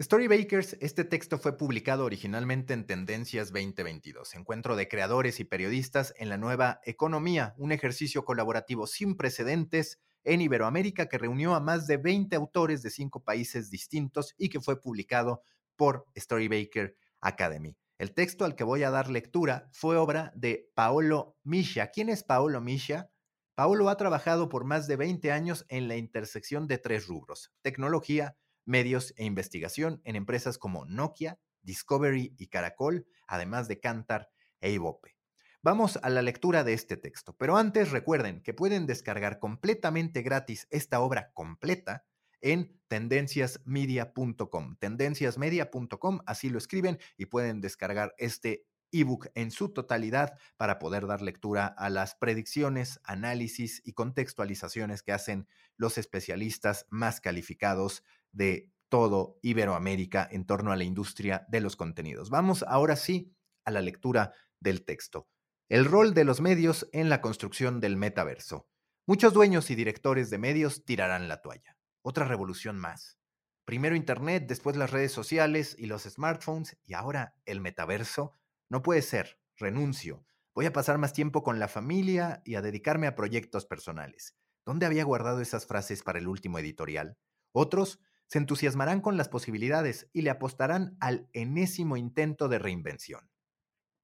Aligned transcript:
Storybakers, 0.00 0.78
este 0.80 1.04
texto 1.04 1.38
fue 1.38 1.56
publicado 1.56 2.04
originalmente 2.04 2.72
en 2.72 2.86
Tendencias 2.86 3.52
2022, 3.52 4.34
encuentro 4.34 4.74
de 4.74 4.88
creadores 4.88 5.38
y 5.38 5.44
periodistas 5.44 6.14
en 6.16 6.28
la 6.28 6.38
nueva 6.38 6.80
economía, 6.84 7.54
un 7.58 7.72
ejercicio 7.72 8.24
colaborativo 8.24 8.86
sin 8.86 9.16
precedentes 9.16 10.00
en 10.24 10.40
Iberoamérica 10.40 11.06
que 11.06 11.18
reunió 11.18 11.54
a 11.54 11.60
más 11.60 11.86
de 11.86 11.98
20 11.98 12.34
autores 12.34 12.82
de 12.82 12.90
cinco 12.90 13.22
países 13.22 13.70
distintos 13.70 14.34
y 14.38 14.48
que 14.48 14.60
fue 14.60 14.80
publicado 14.80 15.42
por 15.76 16.06
Storybaker 16.16 16.96
Academy. 17.20 17.76
El 17.98 18.14
texto 18.14 18.44
al 18.44 18.56
que 18.56 18.64
voy 18.64 18.82
a 18.82 18.90
dar 18.90 19.10
lectura 19.10 19.68
fue 19.72 19.96
obra 19.96 20.32
de 20.34 20.68
Paolo 20.74 21.36
Misha. 21.44 21.88
¿Quién 21.88 22.08
es 22.08 22.24
Paolo 22.24 22.60
Misha? 22.60 23.10
Paolo 23.54 23.88
ha 23.88 23.96
trabajado 23.96 24.48
por 24.48 24.64
más 24.64 24.88
de 24.88 24.96
20 24.96 25.30
años 25.30 25.66
en 25.68 25.86
la 25.86 25.96
intersección 25.96 26.66
de 26.66 26.78
tres 26.78 27.06
rubros, 27.06 27.52
tecnología, 27.60 28.36
medios 28.64 29.14
e 29.16 29.24
investigación 29.24 30.00
en 30.04 30.16
empresas 30.16 30.58
como 30.58 30.84
Nokia, 30.86 31.38
Discovery 31.62 32.34
y 32.38 32.48
Caracol, 32.48 33.06
además 33.26 33.68
de 33.68 33.80
Cantar 33.80 34.30
e 34.60 34.72
Ibope. 34.72 35.16
Vamos 35.62 35.98
a 36.02 36.10
la 36.10 36.22
lectura 36.22 36.64
de 36.64 36.72
este 36.72 36.96
texto, 36.96 37.36
pero 37.36 37.56
antes 37.56 37.92
recuerden 37.92 38.42
que 38.42 38.52
pueden 38.52 38.86
descargar 38.86 39.38
completamente 39.38 40.22
gratis 40.22 40.66
esta 40.70 41.00
obra 41.00 41.30
completa 41.34 42.04
en 42.40 42.80
tendenciasmedia.com. 42.88 44.76
Tendenciasmedia.com, 44.80 46.20
así 46.26 46.50
lo 46.50 46.58
escriben 46.58 46.98
y 47.16 47.26
pueden 47.26 47.60
descargar 47.60 48.12
este 48.18 48.66
ebook 48.92 49.28
en 49.34 49.50
su 49.50 49.72
totalidad 49.72 50.38
para 50.56 50.78
poder 50.78 51.06
dar 51.06 51.22
lectura 51.22 51.66
a 51.66 51.90
las 51.90 52.14
predicciones, 52.14 53.00
análisis 53.04 53.82
y 53.84 53.94
contextualizaciones 53.94 55.02
que 55.02 55.12
hacen 55.12 55.48
los 55.76 55.98
especialistas 55.98 56.86
más 56.90 57.20
calificados 57.20 58.04
de 58.30 58.70
todo 58.88 59.38
Iberoamérica 59.42 60.28
en 60.30 60.44
torno 60.44 60.70
a 60.70 60.76
la 60.76 60.84
industria 60.84 61.46
de 61.48 61.60
los 61.60 61.76
contenidos. 61.76 62.30
Vamos 62.30 62.62
ahora 62.68 62.94
sí 62.96 63.34
a 63.64 63.70
la 63.70 63.80
lectura 63.80 64.32
del 64.60 64.84
texto. 64.84 65.28
El 65.68 65.86
rol 65.86 66.12
de 66.12 66.24
los 66.24 66.42
medios 66.42 66.88
en 66.92 67.08
la 67.08 67.22
construcción 67.22 67.80
del 67.80 67.96
metaverso. 67.96 68.68
Muchos 69.06 69.32
dueños 69.32 69.70
y 69.70 69.74
directores 69.74 70.28
de 70.28 70.38
medios 70.38 70.84
tirarán 70.84 71.26
la 71.28 71.40
toalla. 71.40 71.76
Otra 72.02 72.26
revolución 72.26 72.78
más. 72.78 73.18
Primero 73.64 73.96
Internet, 73.96 74.44
después 74.46 74.76
las 74.76 74.90
redes 74.90 75.12
sociales 75.12 75.74
y 75.78 75.86
los 75.86 76.02
smartphones 76.02 76.76
y 76.84 76.94
ahora 76.94 77.34
el 77.46 77.60
metaverso. 77.60 78.32
No 78.72 78.82
puede 78.82 79.02
ser. 79.02 79.38
Renuncio. 79.58 80.24
Voy 80.54 80.64
a 80.64 80.72
pasar 80.72 80.96
más 80.96 81.12
tiempo 81.12 81.42
con 81.42 81.58
la 81.58 81.68
familia 81.68 82.40
y 82.42 82.54
a 82.54 82.62
dedicarme 82.62 83.06
a 83.06 83.14
proyectos 83.14 83.66
personales. 83.66 84.34
¿Dónde 84.64 84.86
había 84.86 85.04
guardado 85.04 85.42
esas 85.42 85.66
frases 85.66 86.02
para 86.02 86.18
el 86.18 86.26
último 86.26 86.58
editorial? 86.58 87.18
Otros 87.52 88.00
se 88.28 88.38
entusiasmarán 88.38 89.02
con 89.02 89.18
las 89.18 89.28
posibilidades 89.28 90.08
y 90.14 90.22
le 90.22 90.30
apostarán 90.30 90.96
al 91.00 91.28
enésimo 91.34 91.98
intento 91.98 92.48
de 92.48 92.58
reinvención. 92.58 93.30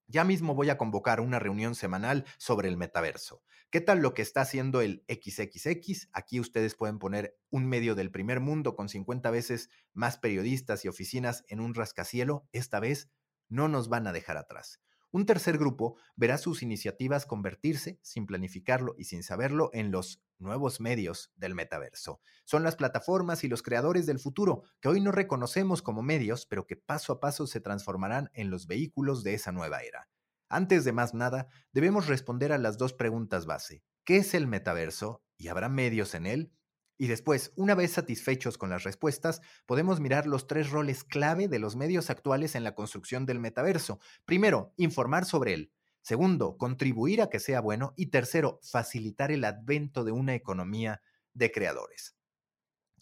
Ya 0.06 0.24
mismo 0.24 0.54
voy 0.54 0.68
a 0.68 0.76
convocar 0.76 1.22
una 1.22 1.38
reunión 1.38 1.74
semanal 1.74 2.26
sobre 2.36 2.68
el 2.68 2.76
metaverso. 2.76 3.42
¿Qué 3.70 3.80
tal 3.80 4.00
lo 4.00 4.12
que 4.12 4.20
está 4.20 4.42
haciendo 4.42 4.82
el 4.82 5.02
XXX? 5.08 6.10
Aquí 6.12 6.40
ustedes 6.40 6.74
pueden 6.74 6.98
poner 6.98 7.38
un 7.48 7.64
medio 7.66 7.94
del 7.94 8.10
primer 8.10 8.40
mundo 8.40 8.76
con 8.76 8.90
50 8.90 9.30
veces 9.30 9.70
más 9.94 10.18
periodistas 10.18 10.84
y 10.84 10.88
oficinas 10.88 11.44
en 11.48 11.60
un 11.60 11.74
rascacielo. 11.74 12.46
Esta 12.52 12.80
vez 12.80 13.08
no 13.48 13.68
nos 13.68 13.88
van 13.88 14.06
a 14.06 14.12
dejar 14.12 14.36
atrás. 14.36 14.80
Un 15.10 15.24
tercer 15.24 15.56
grupo 15.56 15.96
verá 16.16 16.36
sus 16.36 16.62
iniciativas 16.62 17.24
convertirse, 17.24 17.98
sin 18.02 18.26
planificarlo 18.26 18.94
y 18.98 19.04
sin 19.04 19.22
saberlo, 19.22 19.70
en 19.72 19.90
los 19.90 20.22
nuevos 20.38 20.80
medios 20.80 21.32
del 21.34 21.54
metaverso. 21.54 22.20
Son 22.44 22.62
las 22.62 22.76
plataformas 22.76 23.42
y 23.42 23.48
los 23.48 23.62
creadores 23.62 24.04
del 24.04 24.18
futuro 24.18 24.64
que 24.80 24.88
hoy 24.88 25.00
no 25.00 25.10
reconocemos 25.10 25.80
como 25.80 26.02
medios, 26.02 26.44
pero 26.44 26.66
que 26.66 26.76
paso 26.76 27.14
a 27.14 27.20
paso 27.20 27.46
se 27.46 27.60
transformarán 27.60 28.30
en 28.34 28.50
los 28.50 28.66
vehículos 28.66 29.22
de 29.22 29.34
esa 29.34 29.50
nueva 29.50 29.80
era. 29.80 30.08
Antes 30.50 30.84
de 30.84 30.92
más 30.92 31.14
nada, 31.14 31.48
debemos 31.72 32.06
responder 32.06 32.52
a 32.52 32.58
las 32.58 32.76
dos 32.76 32.92
preguntas 32.92 33.46
base. 33.46 33.82
¿Qué 34.04 34.18
es 34.18 34.34
el 34.34 34.46
metaverso? 34.46 35.22
¿Y 35.38 35.48
habrá 35.48 35.68
medios 35.68 36.14
en 36.14 36.26
él? 36.26 36.52
Y 36.98 37.06
después, 37.06 37.52
una 37.54 37.76
vez 37.76 37.92
satisfechos 37.92 38.58
con 38.58 38.70
las 38.70 38.82
respuestas, 38.82 39.40
podemos 39.66 40.00
mirar 40.00 40.26
los 40.26 40.48
tres 40.48 40.70
roles 40.70 41.04
clave 41.04 41.46
de 41.46 41.60
los 41.60 41.76
medios 41.76 42.10
actuales 42.10 42.56
en 42.56 42.64
la 42.64 42.74
construcción 42.74 43.24
del 43.24 43.38
metaverso. 43.38 44.00
Primero, 44.24 44.74
informar 44.76 45.24
sobre 45.24 45.54
él. 45.54 45.72
Segundo, 46.02 46.58
contribuir 46.58 47.22
a 47.22 47.30
que 47.30 47.38
sea 47.38 47.60
bueno. 47.60 47.94
Y 47.96 48.06
tercero, 48.06 48.58
facilitar 48.62 49.30
el 49.30 49.44
advento 49.44 50.02
de 50.02 50.10
una 50.10 50.34
economía 50.34 51.00
de 51.34 51.52
creadores. 51.52 52.16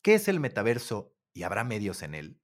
¿Qué 0.03 0.15
es 0.15 0.29
el 0.29 0.41
metaverso 0.41 1.15
y 1.33 1.45
habrá 1.45 1.65
medios 1.65 2.03
en 2.03 2.15
él? 2.15 2.41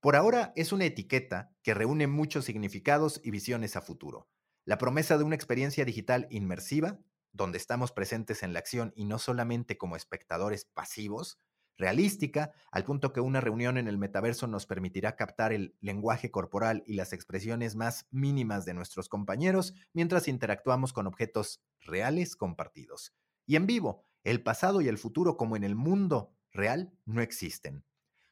Por 0.00 0.16
ahora 0.16 0.52
es 0.56 0.72
una 0.72 0.86
etiqueta 0.86 1.52
que 1.62 1.74
reúne 1.74 2.06
muchos 2.06 2.46
significados 2.46 3.20
y 3.22 3.30
visiones 3.30 3.76
a 3.76 3.82
futuro. 3.82 4.28
La 4.64 4.78
promesa 4.78 5.18
de 5.18 5.24
una 5.24 5.34
experiencia 5.34 5.84
digital 5.84 6.28
inmersiva, 6.30 6.98
donde 7.32 7.58
estamos 7.58 7.92
presentes 7.92 8.42
en 8.42 8.52
la 8.52 8.58
acción 8.58 8.92
y 8.96 9.04
no 9.04 9.18
solamente 9.18 9.76
como 9.76 9.96
espectadores 9.96 10.64
pasivos, 10.64 11.38
realística, 11.78 12.52
al 12.72 12.84
punto 12.84 13.12
que 13.12 13.20
una 13.20 13.40
reunión 13.40 13.78
en 13.78 13.88
el 13.88 13.98
metaverso 13.98 14.46
nos 14.46 14.66
permitirá 14.66 15.16
captar 15.16 15.52
el 15.52 15.76
lenguaje 15.80 16.30
corporal 16.30 16.82
y 16.86 16.94
las 16.94 17.12
expresiones 17.12 17.76
más 17.76 18.06
mínimas 18.10 18.64
de 18.64 18.74
nuestros 18.74 19.08
compañeros 19.08 19.74
mientras 19.92 20.28
interactuamos 20.28 20.92
con 20.92 21.06
objetos 21.06 21.62
reales 21.80 22.36
compartidos. 22.36 23.14
Y 23.46 23.56
en 23.56 23.66
vivo, 23.66 24.04
el 24.24 24.42
pasado 24.42 24.80
y 24.80 24.88
el 24.88 24.98
futuro 24.98 25.36
como 25.36 25.56
en 25.56 25.64
el 25.64 25.76
mundo 25.76 26.34
real 26.50 26.92
no 27.06 27.22
existen. 27.22 27.84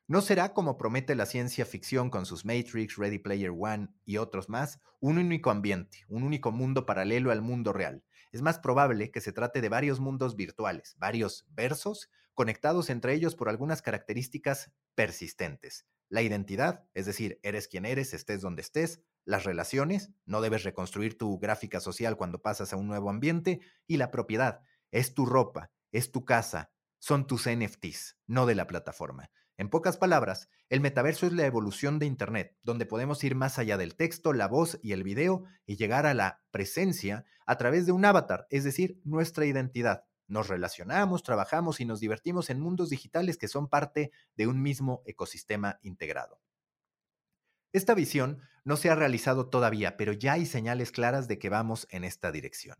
No 0.08 0.20
será 0.20 0.54
como 0.54 0.78
promete 0.78 1.16
la 1.16 1.26
ciencia 1.26 1.66
ficción 1.66 2.10
con 2.10 2.26
sus 2.26 2.44
Matrix, 2.44 2.96
Ready 2.96 3.18
Player 3.18 3.50
One 3.50 3.88
y 4.04 4.18
otros 4.18 4.48
más, 4.48 4.80
un 5.00 5.18
único 5.18 5.50
ambiente, 5.50 6.04
un 6.06 6.22
único 6.22 6.52
mundo 6.52 6.86
paralelo 6.86 7.32
al 7.32 7.42
mundo 7.42 7.72
real. 7.72 8.04
Es 8.30 8.40
más 8.40 8.60
probable 8.60 9.10
que 9.10 9.20
se 9.20 9.32
trate 9.32 9.60
de 9.60 9.68
varios 9.68 9.98
mundos 9.98 10.36
virtuales, 10.36 10.94
varios 10.98 11.44
versos, 11.50 12.08
conectados 12.34 12.88
entre 12.88 13.14
ellos 13.14 13.34
por 13.34 13.48
algunas 13.48 13.82
características 13.82 14.70
persistentes. 14.94 15.86
La 16.08 16.22
identidad, 16.22 16.84
es 16.94 17.06
decir, 17.06 17.40
eres 17.42 17.66
quien 17.66 17.84
eres, 17.84 18.14
estés 18.14 18.40
donde 18.40 18.62
estés, 18.62 19.00
las 19.24 19.42
relaciones, 19.42 20.12
no 20.24 20.40
debes 20.40 20.62
reconstruir 20.62 21.18
tu 21.18 21.36
gráfica 21.40 21.80
social 21.80 22.16
cuando 22.16 22.40
pasas 22.40 22.72
a 22.72 22.76
un 22.76 22.86
nuevo 22.86 23.10
ambiente, 23.10 23.58
y 23.88 23.96
la 23.96 24.12
propiedad, 24.12 24.60
es 24.92 25.14
tu 25.14 25.26
ropa, 25.26 25.72
es 25.90 26.12
tu 26.12 26.24
casa, 26.24 26.70
son 27.00 27.26
tus 27.26 27.48
NFTs, 27.48 28.18
no 28.28 28.46
de 28.46 28.54
la 28.54 28.68
plataforma. 28.68 29.30
En 29.58 29.70
pocas 29.70 29.96
palabras, 29.96 30.50
el 30.68 30.80
metaverso 30.80 31.26
es 31.26 31.32
la 31.32 31.46
evolución 31.46 31.98
de 31.98 32.06
Internet, 32.06 32.56
donde 32.62 32.84
podemos 32.84 33.24
ir 33.24 33.34
más 33.34 33.58
allá 33.58 33.78
del 33.78 33.96
texto, 33.96 34.34
la 34.34 34.48
voz 34.48 34.78
y 34.82 34.92
el 34.92 35.02
video 35.02 35.44
y 35.64 35.76
llegar 35.76 36.04
a 36.04 36.12
la 36.12 36.42
presencia 36.50 37.24
a 37.46 37.56
través 37.56 37.86
de 37.86 37.92
un 37.92 38.04
avatar, 38.04 38.46
es 38.50 38.64
decir, 38.64 39.00
nuestra 39.04 39.46
identidad. 39.46 40.04
Nos 40.28 40.48
relacionamos, 40.48 41.22
trabajamos 41.22 41.80
y 41.80 41.86
nos 41.86 42.00
divertimos 42.00 42.50
en 42.50 42.60
mundos 42.60 42.90
digitales 42.90 43.38
que 43.38 43.48
son 43.48 43.68
parte 43.68 44.10
de 44.34 44.46
un 44.46 44.60
mismo 44.60 45.02
ecosistema 45.06 45.78
integrado. 45.82 46.40
Esta 47.72 47.94
visión 47.94 48.40
no 48.64 48.76
se 48.76 48.90
ha 48.90 48.94
realizado 48.94 49.48
todavía, 49.48 49.96
pero 49.96 50.12
ya 50.12 50.34
hay 50.34 50.44
señales 50.44 50.90
claras 50.90 51.28
de 51.28 51.38
que 51.38 51.48
vamos 51.48 51.86
en 51.90 52.04
esta 52.04 52.32
dirección. 52.32 52.76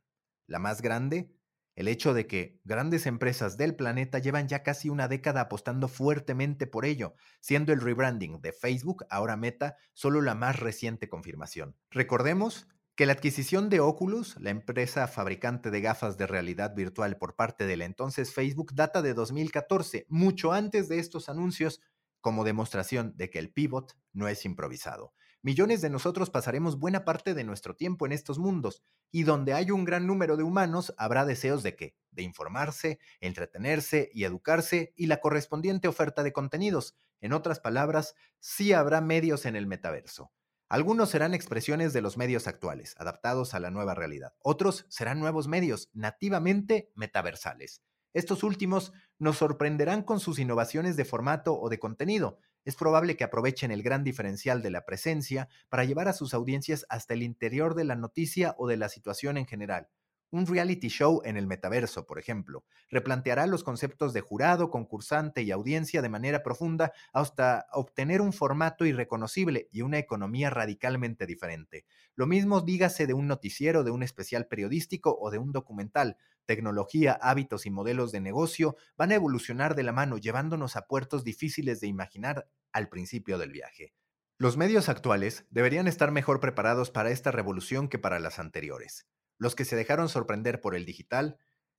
La 0.47 0.59
más 0.59 0.83
grande 0.83 1.31
el 1.77 1.89
hecho 1.89 2.15
de 2.15 2.27
que 2.27 2.59
grandes 2.65 3.07
empresas 3.07 3.57
del 3.57 3.77
planeta 3.77 4.19
llevan 4.19 4.49
ya 4.49 4.63
casi 4.63 4.89
una 4.89 5.09
década 5.09 5.43
apostando 5.43 5.89
fuertemente 5.89 6.67
por 6.67 6.87
ello, 6.87 7.15
siendo 7.41 7.73
el 7.73 7.83
rebranding 7.83 8.41
de 8.41 8.53
Facebook, 8.53 9.05
ahora 9.11 9.37
Meta, 9.37 9.77
solo 9.93 10.23
la 10.23 10.35
más 10.35 10.59
reciente 10.59 11.09
confirmación. 11.09 11.77
Recordemos 11.91 12.67
que 12.97 13.05
la 13.05 13.13
adquisición 13.13 13.69
de 13.69 13.81
Oculus, 13.81 14.37
la 14.41 14.49
empresa 14.49 15.07
fabricante 15.07 15.71
de 15.71 15.83
gafas 15.83 16.17
de 16.17 16.27
realidad 16.27 16.75
virtual 16.75 17.19
por 17.19 17.37
parte 17.37 17.67
del 17.67 17.83
entonces 17.83 18.33
Facebook, 18.33 18.73
data 18.75 19.03
de 19.03 19.13
2014, 19.13 20.07
mucho 20.09 20.53
antes 20.53 20.89
de 20.89 20.99
estos 20.99 21.29
anuncios, 21.29 21.83
como 22.23 22.43
demostración 22.43 23.13
de 23.17 23.29
que 23.29 23.39
el 23.39 23.53
pivot 23.53 23.93
no 24.15 24.29
es 24.29 24.47
improvisado. 24.47 25.13
Millones 25.47 25.81
de 25.81 25.91
nosotros 25.91 26.29
pasaremos 26.29 26.77
buena 26.77 27.05
parte 27.05 27.33
de 27.33 27.45
nuestro 27.45 27.77
tiempo 27.77 28.05
en 28.05 28.11
estos 28.11 28.37
mundos, 28.37 28.83
y 29.13 29.23
donde 29.23 29.55
hay 29.55 29.71
un 29.71 29.85
gran 29.85 30.05
número 30.05 30.37
de 30.37 30.43
humanos 30.43 30.93
habrá 30.99 31.25
deseos 31.25 31.63
de 31.63 31.77
qué? 31.77 31.95
De 32.11 32.25
informarse, 32.25 32.99
entretenerse 33.21 34.11
y 34.13 34.25
educarse 34.25 34.93
y 34.97 35.07
la 35.07 35.21
correspondiente 35.21 35.87
oferta 35.87 36.25
de 36.25 36.33
contenidos. 36.33 36.97
En 37.21 37.33
otras 37.33 37.61
palabras, 37.61 38.17
sí 38.41 38.73
habrá 38.73 39.01
medios 39.01 39.47
en 39.47 39.55
el 39.55 39.69
metaverso. 39.69 40.33
Algunos 40.69 41.11
serán 41.11 41.33
expresiones 41.33 41.93
de 41.93 42.03
los 42.03 42.17
medios 42.17 42.49
actuales, 42.49 42.97
adaptados 42.99 43.55
a 43.55 43.61
la 43.61 43.71
nueva 43.71 43.95
realidad. 43.95 44.35
Otros 44.43 44.85
serán 44.89 45.21
nuevos 45.21 45.47
medios, 45.47 45.91
nativamente 45.93 46.91
metaversales. 46.97 47.83
Estos 48.15 48.43
últimos 48.43 48.93
nos 49.21 49.37
sorprenderán 49.37 50.03
con 50.03 50.19
sus 50.19 50.41
innovaciones 50.41 50.97
de 50.97 51.05
formato 51.05 51.57
o 51.57 51.69
de 51.69 51.79
contenido. 51.79 52.41
Es 52.67 52.75
probable 52.75 53.17
que 53.17 53.23
aprovechen 53.23 53.71
el 53.71 53.85
gran 53.85 54.03
diferencial 54.03 54.61
de 54.61 54.71
la 54.71 54.85
presencia 54.85 55.49
para 55.69 55.85
llevar 55.85 56.09
a 56.09 56.13
sus 56.13 56.35
audiencias 56.35 56.85
hasta 56.89 57.15
el 57.15 57.23
interior 57.23 57.77
de 57.77 57.85
la 57.85 57.95
noticia 57.95 58.57
o 58.59 58.67
de 58.67 58.77
la 58.77 58.89
situación 58.89 59.37
en 59.37 59.47
general. 59.47 59.89
Un 60.31 60.49
reality 60.49 60.89
show 60.89 61.23
en 61.25 61.37
el 61.37 61.47
metaverso, 61.47 62.05
por 62.07 62.19
ejemplo, 62.19 62.65
replanteará 62.91 63.47
los 63.47 63.63
conceptos 63.63 64.13
de 64.13 64.21
jurado, 64.21 64.71
concursante 64.73 65.43
y 65.43 65.53
audiencia 65.53 66.03
de 66.03 66.09
manera 66.09 66.43
profunda 66.43 66.93
hasta 67.13 67.67
obtener 67.73 68.21
un 68.21 68.33
formato 68.33 68.85
irreconocible 68.85 69.69
y 69.71 69.83
una 69.83 69.99
economía 69.99 70.51
radicalmente 70.51 71.25
diferente. 71.25 71.85
Lo 72.17 72.27
mismo 72.27 72.63
dígase 72.63 73.07
de 73.07 73.15
un 73.15 73.29
noticiero, 73.29 73.85
de 73.85 73.93
un 73.93 74.03
especial 74.03 74.49
periodístico 74.49 75.17
o 75.21 75.31
de 75.31 75.39
un 75.39 75.53
documental. 75.53 76.17
Tecnología, 76.47 77.13
hábitos 77.21 77.67
y 77.67 77.71
modelos 77.71 78.13
de 78.13 78.21
negocio 78.21 78.77
van 78.97 79.11
a 79.11 79.17
evolucionar 79.17 79.75
de 79.75 79.83
la 79.83 79.93
mano, 79.93 80.17
llevándonos 80.17 80.77
a 80.77 80.87
puertos 80.87 81.25
difíciles 81.25 81.81
de 81.81 81.89
imaginar 81.89 82.49
al 82.73 82.89
principio 82.89 83.37
del 83.37 83.51
viaje. 83.51 83.93
Los 84.39 84.57
medios 84.57 84.89
actuales 84.89 85.47
deberían 85.51 85.89
estar 85.89 86.13
mejor 86.13 86.41
preparados 86.41 86.91
para 86.91 87.11
esta 87.11 87.31
revolución 87.33 87.89
que 87.89 87.99
para 87.99 88.21
las 88.21 88.39
anteriores. 88.39 89.07
Los 89.39 89.55
que 89.55 89.65
se 89.65 89.77
dejaron 89.77 90.09
sorprender 90.09 90.61
por 90.61 90.75
el 90.75 90.85
digital 90.85 91.39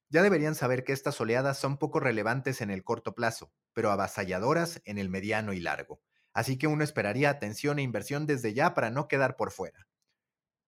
ya 0.10 0.22
deberían 0.22 0.56
saber 0.56 0.84
que 0.84 0.94
estas 0.94 1.20
oleadas 1.20 1.58
son 1.58 1.78
poco 1.78 2.00
relevantes 2.00 2.62
en 2.62 2.70
el 2.70 2.84
corto 2.84 3.14
plazo, 3.14 3.52
pero 3.74 3.92
avasalladoras 3.92 4.82
en 4.86 4.98
el 4.98 5.10
mediano 5.10 5.54
y 5.54 5.60
largo. 5.60 6.02
Así 6.34 6.58
que 6.58 6.68
uno 6.68 6.84
esperaría 6.84 7.30
atención 7.30 7.80
e 7.80 7.84
inversión 7.84 8.26
desde 8.26 8.54
ya 8.54 8.74
para 8.74 8.90
no 8.90 9.08
quedar 9.08 9.36
por 9.38 9.52
fuera. 9.52 9.88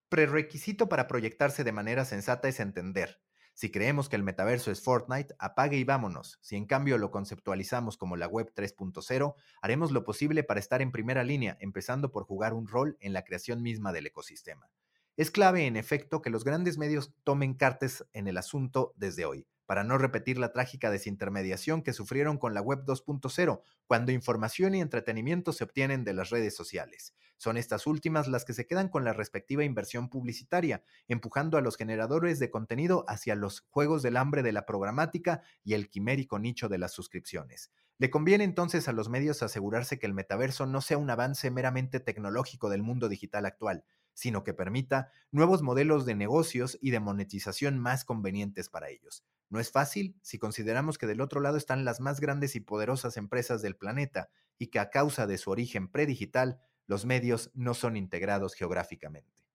Prerequisito 0.10 0.90
para 0.90 1.08
proyectarse 1.08 1.64
de 1.64 1.72
manera 1.72 2.06
sensata 2.06 2.48
es 2.48 2.60
entender. 2.60 3.22
Si 3.60 3.72
creemos 3.72 4.08
que 4.08 4.16
el 4.16 4.24
metaverso 4.24 4.72
es 4.72 4.80
Fortnite, 4.80 5.36
apague 5.38 5.76
y 5.76 5.84
vámonos. 5.84 6.40
Si 6.40 6.56
en 6.56 6.66
cambio 6.66 6.98
lo 6.98 7.12
conceptualizamos 7.12 7.98
como 7.98 8.16
la 8.16 8.26
web 8.26 8.54
3.0, 8.56 9.36
haremos 9.62 9.92
lo 9.92 10.06
posible 10.06 10.46
para 10.46 10.62
estar 10.62 10.82
en 10.82 10.94
primera 10.94 11.26
línea, 11.26 11.58
empezando 11.60 12.10
por 12.14 12.24
jugar 12.24 12.54
un 12.54 12.70
rol 12.70 12.96
en 13.02 13.12
la 13.12 13.26
creación 13.26 13.62
misma 13.62 13.92
del 13.92 14.08
ecosistema. 14.08 14.72
Es 15.18 15.30
clave, 15.30 15.68
en 15.68 15.76
efecto, 15.76 16.22
que 16.22 16.30
los 16.30 16.46
grandes 16.46 16.78
medios 16.78 17.14
tomen 17.26 17.54
cartas 17.54 18.08
en 18.14 18.30
el 18.30 18.38
asunto 18.38 18.94
desde 18.96 19.26
hoy, 19.26 19.46
para 19.66 19.84
no 19.84 19.98
repetir 19.98 20.38
la 20.38 20.54
trágica 20.54 20.90
desintermediación 20.90 21.82
que 21.82 21.92
sufrieron 21.92 22.38
con 22.38 22.54
la 22.54 22.62
Web 22.62 22.86
2.0, 22.86 23.62
cuando 23.88 24.14
información 24.14 24.74
y 24.74 24.80
entretenimiento 24.80 25.52
se 25.52 25.66
obtienen 25.66 26.06
de 26.06 26.14
las 26.14 26.30
redes 26.30 26.56
sociales. 26.56 27.14
Son 27.40 27.56
estas 27.56 27.88
últimas 27.88 28.28
las 28.28 28.44
que 28.44 28.52
se 28.52 28.68
quedan 28.68 28.90
con 28.90 29.06
la 29.06 29.14
respectiva 29.14 29.64
inversión 29.64 30.10
publicitaria, 30.10 30.84
empujando 31.08 31.58
a 31.58 31.62
los 31.62 31.78
generadores 31.78 32.38
de 32.38 32.52
contenido 32.52 33.06
hacia 33.08 33.34
los 33.34 33.62
juegos 33.70 34.04
del 34.04 34.18
hambre 34.18 34.44
de 34.44 34.52
la 34.52 34.66
programática 34.66 35.42
y 35.64 35.74
el 35.74 35.90
quimérico 35.90 36.38
nicho 36.38 36.68
de 36.68 36.78
las 36.78 36.92
suscripciones. 36.92 37.72
Le 37.98 38.10
conviene 38.10 38.44
entonces 38.44 38.90
a 38.90 38.92
los 38.92 39.08
medios 39.08 39.42
asegurarse 39.42 40.00
que 40.00 40.06
el 40.06 40.14
metaverso 40.14 40.66
no 40.66 40.82
sea 40.82 40.98
un 40.98 41.10
avance 41.10 41.50
meramente 41.50 42.02
tecnológico 42.02 42.70
del 42.70 42.84
mundo 42.84 43.08
digital 43.08 43.46
actual, 43.46 43.86
sino 44.14 44.44
que 44.44 44.54
permita 44.54 45.10
nuevos 45.32 45.62
modelos 45.62 46.06
de 46.06 46.16
negocios 46.16 46.78
y 46.82 46.92
de 46.92 47.00
monetización 47.00 47.80
más 47.80 48.04
convenientes 48.04 48.68
para 48.68 48.90
ellos. 48.90 49.24
No 49.50 49.62
es 49.62 49.72
fácil 49.72 50.20
si 50.22 50.40
consideramos 50.40 50.98
que 50.98 51.08
del 51.08 51.22
otro 51.22 51.40
lado 51.40 51.56
están 51.56 51.86
las 51.86 52.02
más 52.02 52.20
grandes 52.20 52.58
y 52.58 52.60
poderosas 52.60 53.16
empresas 53.16 53.62
del 53.62 53.78
planeta 53.78 54.30
y 54.58 54.68
que 54.68 54.80
a 54.80 54.90
causa 54.90 55.26
de 55.26 55.38
su 55.38 55.52
origen 55.52 55.88
predigital, 55.88 56.60
los 56.90 57.06
medios 57.06 57.52
no 57.54 57.74
son 57.74 57.96
integrados 57.96 58.54
geográficamente. 58.54 59.46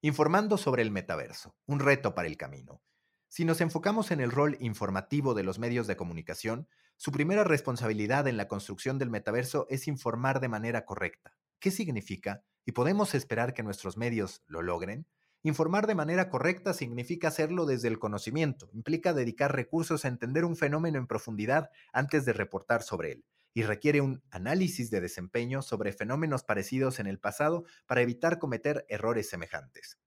Informando 0.00 0.56
sobre 0.56 0.80
el 0.80 0.90
metaverso, 0.90 1.54
un 1.66 1.80
reto 1.80 2.14
para 2.14 2.28
el 2.28 2.38
camino. 2.38 2.80
Si 3.28 3.44
nos 3.44 3.60
enfocamos 3.60 4.10
en 4.10 4.20
el 4.20 4.30
rol 4.30 4.56
informativo 4.60 5.34
de 5.34 5.42
los 5.42 5.58
medios 5.58 5.86
de 5.86 5.96
comunicación, 5.96 6.68
su 6.96 7.12
primera 7.12 7.44
responsabilidad 7.44 8.26
en 8.28 8.38
la 8.38 8.48
construcción 8.48 8.98
del 8.98 9.10
metaverso 9.10 9.66
es 9.68 9.86
informar 9.88 10.40
de 10.40 10.48
manera 10.48 10.86
correcta. 10.86 11.34
¿Qué 11.58 11.70
significa? 11.70 12.44
y 12.68 12.72
podemos 12.72 13.14
esperar 13.14 13.54
que 13.54 13.62
nuestros 13.62 13.96
medios 13.96 14.42
lo 14.46 14.60
logren, 14.60 15.06
informar 15.42 15.86
de 15.86 15.94
manera 15.94 16.28
correcta 16.28 16.74
significa 16.74 17.28
hacerlo 17.28 17.64
desde 17.64 17.88
el 17.88 17.98
conocimiento, 17.98 18.68
implica 18.74 19.14
dedicar 19.14 19.56
recursos 19.56 20.04
a 20.04 20.08
entender 20.08 20.44
un 20.44 20.54
fenómeno 20.54 20.98
en 20.98 21.06
profundidad 21.06 21.70
antes 21.94 22.26
de 22.26 22.34
reportar 22.34 22.82
sobre 22.82 23.12
él, 23.12 23.24
y 23.58 23.64
requiere 23.64 24.00
un 24.00 24.22
análisis 24.30 24.88
de 24.88 25.00
desempeño 25.00 25.62
sobre 25.62 25.92
fenómenos 25.92 26.44
parecidos 26.44 27.00
en 27.00 27.08
el 27.08 27.18
pasado 27.18 27.64
para 27.86 28.02
evitar 28.02 28.38
cometer 28.38 28.86
errores 28.88 29.28
semejantes. 29.28 29.98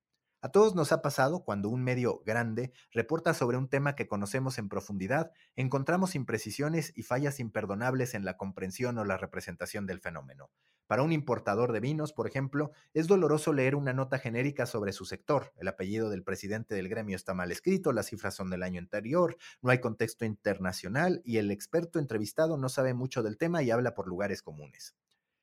A 0.43 0.49
todos 0.49 0.73
nos 0.73 0.91
ha 0.91 1.03
pasado 1.03 1.43
cuando 1.43 1.69
un 1.69 1.83
medio 1.83 2.23
grande 2.25 2.73
reporta 2.91 3.35
sobre 3.35 3.57
un 3.57 3.69
tema 3.69 3.93
que 3.93 4.07
conocemos 4.07 4.57
en 4.57 4.69
profundidad, 4.69 5.31
encontramos 5.55 6.15
imprecisiones 6.15 6.93
y 6.95 7.03
fallas 7.03 7.39
imperdonables 7.39 8.15
en 8.15 8.25
la 8.25 8.38
comprensión 8.38 8.97
o 8.97 9.05
la 9.05 9.17
representación 9.17 9.85
del 9.85 9.99
fenómeno. 9.99 10.49
Para 10.88 11.03
un 11.03 11.11
importador 11.11 11.71
de 11.73 11.79
vinos, 11.79 12.11
por 12.11 12.25
ejemplo, 12.25 12.71
es 12.95 13.05
doloroso 13.05 13.53
leer 13.53 13.75
una 13.75 13.93
nota 13.93 14.17
genérica 14.17 14.65
sobre 14.65 14.93
su 14.93 15.05
sector. 15.05 15.53
El 15.57 15.67
apellido 15.67 16.09
del 16.09 16.23
presidente 16.23 16.73
del 16.73 16.89
gremio 16.89 17.15
está 17.15 17.35
mal 17.35 17.51
escrito, 17.51 17.93
las 17.93 18.07
cifras 18.07 18.33
son 18.33 18.49
del 18.49 18.63
año 18.63 18.79
anterior, 18.79 19.38
no 19.61 19.69
hay 19.69 19.79
contexto 19.79 20.25
internacional 20.25 21.21
y 21.23 21.38
el 21.38 21.51
experto 21.51 21.99
entrevistado 21.99 22.57
no 22.57 22.67
sabe 22.67 22.95
mucho 22.95 23.21
del 23.21 23.38
tema 23.38 23.61
y 23.61 23.69
habla 23.69 23.93
por 23.93 24.07
lugares 24.07 24.41
comunes. 24.41 24.95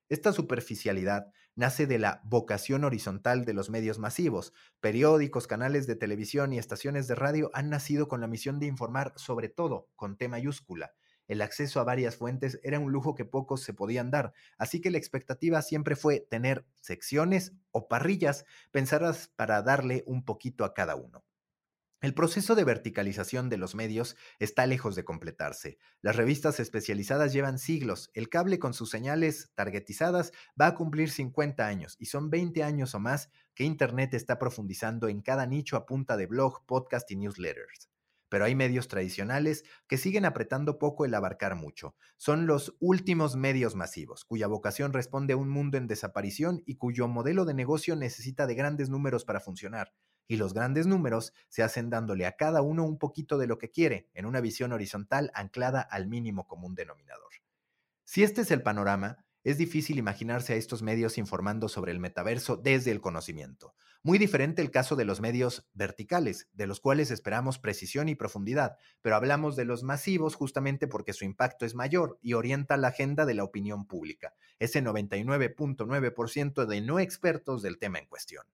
Esta 0.08 0.32
superficialidad 0.32 1.32
nace 1.54 1.86
de 1.86 1.98
la 1.98 2.22
vocación 2.24 2.84
horizontal 2.84 3.44
de 3.44 3.52
los 3.52 3.68
medios 3.68 3.98
masivos. 3.98 4.54
Periódicos, 4.80 5.46
canales 5.46 5.86
de 5.86 5.96
televisión 5.96 6.52
y 6.52 6.58
estaciones 6.58 7.08
de 7.08 7.14
radio 7.14 7.50
han 7.52 7.68
nacido 7.68 8.08
con 8.08 8.20
la 8.20 8.26
misión 8.26 8.58
de 8.58 8.66
informar 8.66 9.12
sobre 9.16 9.48
todo 9.50 9.88
con 9.96 10.16
T 10.16 10.28
mayúscula. 10.28 10.94
El 11.26 11.42
acceso 11.42 11.78
a 11.78 11.84
varias 11.84 12.16
fuentes 12.16 12.58
era 12.62 12.78
un 12.78 12.90
lujo 12.90 13.14
que 13.14 13.26
pocos 13.26 13.62
se 13.62 13.74
podían 13.74 14.10
dar, 14.10 14.32
así 14.56 14.80
que 14.80 14.90
la 14.90 14.96
expectativa 14.96 15.60
siempre 15.60 15.94
fue 15.94 16.20
tener 16.20 16.64
secciones 16.80 17.52
o 17.70 17.86
parrillas 17.86 18.46
pensadas 18.70 19.28
para 19.36 19.60
darle 19.62 20.04
un 20.06 20.24
poquito 20.24 20.64
a 20.64 20.72
cada 20.72 20.96
uno. 20.96 21.22
El 22.00 22.14
proceso 22.14 22.54
de 22.54 22.62
verticalización 22.62 23.48
de 23.48 23.56
los 23.56 23.74
medios 23.74 24.14
está 24.38 24.64
lejos 24.66 24.94
de 24.94 25.04
completarse. 25.04 25.78
Las 26.00 26.14
revistas 26.14 26.60
especializadas 26.60 27.32
llevan 27.32 27.58
siglos, 27.58 28.12
el 28.14 28.28
cable 28.28 28.60
con 28.60 28.72
sus 28.72 28.88
señales 28.88 29.50
targetizadas 29.56 30.30
va 30.60 30.68
a 30.68 30.74
cumplir 30.76 31.10
50 31.10 31.66
años 31.66 31.96
y 31.98 32.06
son 32.06 32.30
20 32.30 32.62
años 32.62 32.94
o 32.94 33.00
más 33.00 33.30
que 33.52 33.64
Internet 33.64 34.14
está 34.14 34.38
profundizando 34.38 35.08
en 35.08 35.22
cada 35.22 35.44
nicho 35.46 35.76
a 35.76 35.86
punta 35.86 36.16
de 36.16 36.26
blog, 36.26 36.64
podcast 36.66 37.10
y 37.10 37.16
newsletters. 37.16 37.90
Pero 38.28 38.44
hay 38.44 38.54
medios 38.54 38.86
tradicionales 38.86 39.64
que 39.88 39.98
siguen 39.98 40.24
apretando 40.24 40.78
poco 40.78 41.04
el 41.04 41.14
abarcar 41.14 41.56
mucho. 41.56 41.96
Son 42.16 42.46
los 42.46 42.76
últimos 42.78 43.34
medios 43.34 43.74
masivos, 43.74 44.24
cuya 44.24 44.46
vocación 44.46 44.92
responde 44.92 45.32
a 45.32 45.36
un 45.36 45.48
mundo 45.48 45.76
en 45.78 45.88
desaparición 45.88 46.62
y 46.64 46.76
cuyo 46.76 47.08
modelo 47.08 47.44
de 47.44 47.54
negocio 47.54 47.96
necesita 47.96 48.46
de 48.46 48.54
grandes 48.54 48.88
números 48.88 49.24
para 49.24 49.40
funcionar 49.40 49.92
y 50.28 50.36
los 50.36 50.54
grandes 50.54 50.86
números 50.86 51.32
se 51.48 51.64
hacen 51.64 51.90
dándole 51.90 52.26
a 52.26 52.36
cada 52.36 52.62
uno 52.62 52.84
un 52.84 52.98
poquito 52.98 53.38
de 53.38 53.48
lo 53.48 53.58
que 53.58 53.70
quiere, 53.70 54.08
en 54.14 54.26
una 54.26 54.40
visión 54.40 54.72
horizontal 54.72 55.32
anclada 55.34 55.80
al 55.80 56.06
mínimo 56.06 56.46
común 56.46 56.74
denominador. 56.76 57.32
Si 58.04 58.22
este 58.22 58.42
es 58.42 58.50
el 58.50 58.62
panorama, 58.62 59.24
es 59.44 59.56
difícil 59.56 59.98
imaginarse 59.98 60.52
a 60.52 60.56
estos 60.56 60.82
medios 60.82 61.16
informando 61.16 61.68
sobre 61.68 61.92
el 61.92 62.00
metaverso 62.00 62.56
desde 62.56 62.90
el 62.90 63.00
conocimiento. 63.00 63.74
Muy 64.02 64.18
diferente 64.18 64.62
el 64.62 64.70
caso 64.70 64.96
de 64.96 65.04
los 65.04 65.20
medios 65.20 65.68
verticales, 65.72 66.48
de 66.52 66.66
los 66.66 66.80
cuales 66.80 67.10
esperamos 67.10 67.58
precisión 67.58 68.08
y 68.08 68.14
profundidad, 68.14 68.76
pero 69.00 69.16
hablamos 69.16 69.56
de 69.56 69.64
los 69.64 69.82
masivos 69.82 70.34
justamente 70.34 70.86
porque 70.86 71.12
su 71.12 71.24
impacto 71.24 71.64
es 71.64 71.74
mayor 71.74 72.18
y 72.20 72.34
orienta 72.34 72.76
la 72.76 72.88
agenda 72.88 73.26
de 73.26 73.34
la 73.34 73.44
opinión 73.44 73.86
pública, 73.86 74.34
ese 74.58 74.82
99.9% 74.82 76.66
de 76.66 76.80
no 76.80 76.98
expertos 76.98 77.62
del 77.62 77.78
tema 77.78 77.98
en 77.98 78.06
cuestión. 78.06 78.44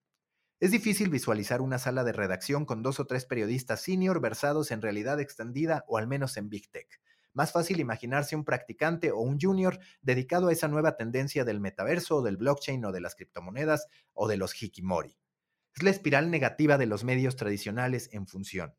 Es 0.65 0.71
difícil 0.71 1.11
visualizar 1.11 1.61
una 1.61 1.77
sala 1.77 2.03
de 2.03 2.11
redacción 2.11 2.65
con 2.65 2.81
dos 2.81 2.99
o 2.99 3.05
tres 3.05 3.25
periodistas 3.25 3.83
senior 3.83 4.19
versados 4.19 4.71
en 4.71 4.81
realidad 4.81 5.19
extendida 5.19 5.85
o 5.87 5.99
al 5.99 6.07
menos 6.07 6.37
en 6.37 6.49
Big 6.49 6.71
Tech. 6.71 6.87
Más 7.33 7.51
fácil 7.51 7.79
imaginarse 7.79 8.35
un 8.35 8.43
practicante 8.43 9.11
o 9.11 9.19
un 9.19 9.39
junior 9.39 9.77
dedicado 10.01 10.47
a 10.47 10.51
esa 10.51 10.67
nueva 10.67 10.97
tendencia 10.97 11.45
del 11.45 11.59
metaverso, 11.59 12.15
o 12.15 12.21
del 12.23 12.37
blockchain 12.37 12.83
o 12.83 12.91
de 12.91 12.99
las 12.99 13.13
criptomonedas 13.13 13.85
o 14.13 14.27
de 14.27 14.37
los 14.37 14.59
hikimori. 14.59 15.19
Es 15.75 15.83
la 15.83 15.91
espiral 15.91 16.31
negativa 16.31 16.79
de 16.79 16.87
los 16.87 17.03
medios 17.03 17.35
tradicionales 17.35 18.09
en 18.11 18.25
función. 18.25 18.73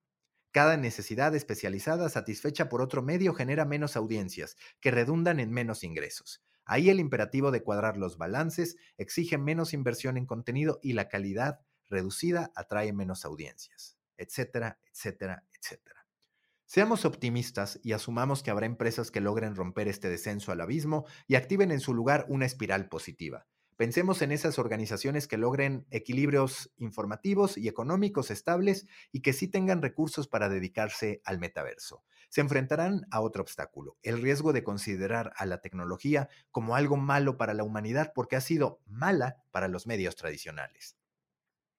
Cada 0.51 0.77
necesidad 0.77 1.37
especializada 1.37 2.09
satisfecha 2.09 2.69
por 2.69 2.83
otro 2.83 3.01
medio 3.01 3.33
genera 3.33 3.65
menos 3.65 3.95
audiencias, 3.95 4.57
que 4.81 4.91
redundan 4.91 5.39
en 5.39 5.53
menos 5.53 5.85
ingresos. 5.85 6.43
Ahí 6.65 6.91
el 6.91 6.99
imperativo 6.99 7.53
de 7.53 7.63
cuadrar 7.63 7.97
los 7.97 8.19
balances 8.19 8.77
exige 8.99 9.39
menos 9.39 9.73
inversión 9.73 10.17
en 10.17 10.27
contenido 10.27 10.81
y 10.83 10.95
la 10.95 11.09
calidad 11.09 11.61
reducida 11.89 12.53
atrae 12.55 12.93
menos 12.93 13.25
audiencias, 13.25 13.97
etcétera, 14.17 14.79
etcétera, 14.93 15.45
etcétera. 15.53 16.07
Seamos 16.65 17.05
optimistas 17.05 17.79
y 17.85 17.93
asumamos 17.93 18.43
que 18.43 18.51
habrá 18.51 18.67
empresas 18.67 19.13
que 19.13 19.21
logren 19.21 19.55
romper 19.55 19.87
este 19.87 20.09
descenso 20.09 20.51
al 20.51 20.61
abismo 20.61 21.07
y 21.29 21.37
activen 21.37 21.71
en 21.71 21.81
su 21.81 21.95
lugar 21.95 22.27
una 22.29 22.45
espiral 22.45 22.89
positiva. 22.89 23.47
Pensemos 23.77 24.23
en 24.23 24.33
esas 24.33 24.59
organizaciones 24.59 25.29
que 25.29 25.37
logren 25.37 25.87
equilibrios 25.91 26.73
informativos 26.79 27.59
y 27.59 27.69
económicos 27.69 28.31
estables 28.31 28.87
y 29.13 29.21
que 29.21 29.35
sí 29.35 29.49
tengan 29.49 29.83
recursos 29.83 30.29
para 30.29 30.49
dedicarse 30.49 31.21
al 31.25 31.39
metaverso. 31.39 32.03
Se 32.31 32.41
enfrentarán 32.41 33.07
a 33.11 33.21
otro 33.21 33.43
obstáculo, 33.43 33.99
el 34.03 34.21
riesgo 34.21 34.55
de 34.55 34.65
considerar 34.65 35.33
a 35.37 35.45
la 35.45 35.61
tecnología 35.61 36.31
como 36.51 36.75
algo 36.75 36.97
malo 36.97 37.37
para 37.37 37.53
la 37.53 37.65
humanidad 37.65 38.13
porque 38.15 38.37
ha 38.37 38.41
sido 38.41 38.81
mala 38.87 39.45
para 39.51 39.69
los 39.69 39.87
medios 39.87 40.17
tradicionales. 40.17 40.97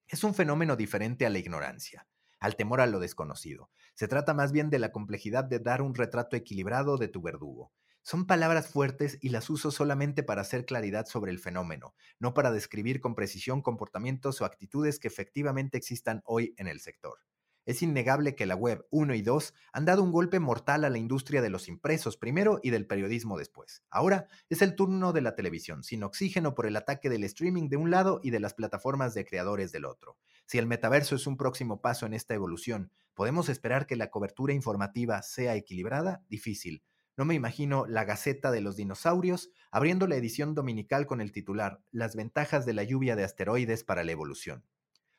Es 0.08 0.24
un 0.24 0.34
fenómeno 0.34 0.76
diferente 0.76 1.26
a 1.26 1.30
la 1.30 1.40
ignorancia 1.40 2.08
al 2.40 2.56
temor 2.56 2.82
a 2.82 2.88
lo 2.88 3.00
desconocido. 3.00 3.72
Se 3.96 4.08
trata 4.08 4.34
más 4.34 4.52
bien 4.52 4.70
de 4.70 4.80
la 4.80 4.92
complejidad 4.92 5.44
de 5.44 5.60
dar 5.60 5.82
un 5.82 5.96
retrato 5.96 6.36
equilibrado 6.36 6.98
de 6.98 7.08
tu 7.08 7.22
verdugo. 7.22 7.74
Son 8.04 8.26
palabras 8.26 8.68
fuertes 8.68 9.18
y 9.22 9.30
las 9.30 9.50
uso 9.50 9.72
solamente 9.72 10.24
para 10.24 10.42
hacer 10.42 10.66
claridad 10.66 11.08
sobre 11.08 11.32
el 11.32 11.40
fenómeno, 11.40 11.94
no 12.20 12.34
para 12.34 12.52
describir 12.52 13.02
con 13.02 13.16
precisión 13.16 13.62
comportamientos 13.62 14.40
o 14.42 14.46
actitudes 14.46 15.00
que 15.00 15.10
efectivamente 15.10 15.78
existan 15.78 16.22
hoy 16.26 16.54
en 16.58 16.68
el 16.68 16.80
sector. 16.80 17.20
Es 17.68 17.82
innegable 17.82 18.34
que 18.34 18.46
la 18.46 18.56
web 18.56 18.88
1 18.92 19.14
y 19.14 19.22
2 19.22 19.54
han 19.74 19.84
dado 19.84 20.02
un 20.02 20.14
golpe 20.14 20.40
mortal 20.40 20.86
a 20.86 20.90
la 20.90 21.00
industria 21.00 21.42
de 21.42 21.50
los 21.50 21.68
impresos 21.68 22.16
primero 22.16 22.62
y 22.64 22.70
del 22.70 22.88
periodismo 22.88 23.38
después. 23.38 23.84
Ahora 23.90 24.30
es 24.50 24.62
el 24.62 24.74
turno 24.74 25.12
de 25.12 25.20
la 25.20 25.36
televisión, 25.36 25.84
sin 25.84 26.04
oxígeno 26.04 26.56
por 26.56 26.66
el 26.66 26.78
ataque 26.78 27.10
del 27.10 27.26
streaming 27.26 27.68
de 27.68 27.76
un 27.76 27.92
lado 27.92 28.22
y 28.24 28.30
de 28.30 28.40
las 28.40 28.54
plataformas 28.54 29.14
de 29.14 29.26
creadores 29.26 29.74
del 29.74 29.84
otro. 29.84 30.16
Si 30.46 30.58
el 30.58 30.66
metaverso 30.66 31.16
es 31.16 31.28
un 31.28 31.36
próximo 31.36 31.82
paso 31.82 32.06
en 32.06 32.14
esta 32.14 32.34
evolución, 32.34 32.94
¿podemos 33.14 33.50
esperar 33.50 33.86
que 33.86 33.98
la 33.98 34.12
cobertura 34.12 34.54
informativa 34.54 35.22
sea 35.22 35.56
equilibrada? 35.56 36.24
Difícil. 36.30 36.86
No 37.18 37.26
me 37.26 37.36
imagino 37.36 37.86
la 37.86 38.06
Gaceta 38.06 38.50
de 38.50 38.62
los 38.62 38.78
Dinosaurios 38.78 39.50
abriendo 39.72 40.08
la 40.08 40.16
edición 40.16 40.56
dominical 40.56 41.06
con 41.06 41.20
el 41.20 41.34
titular 41.34 41.82
Las 41.92 42.16
ventajas 42.16 42.66
de 42.66 42.74
la 42.74 42.84
lluvia 42.84 43.18
de 43.18 43.26
asteroides 43.26 43.84
para 43.84 44.06
la 44.06 44.14
evolución. 44.14 44.64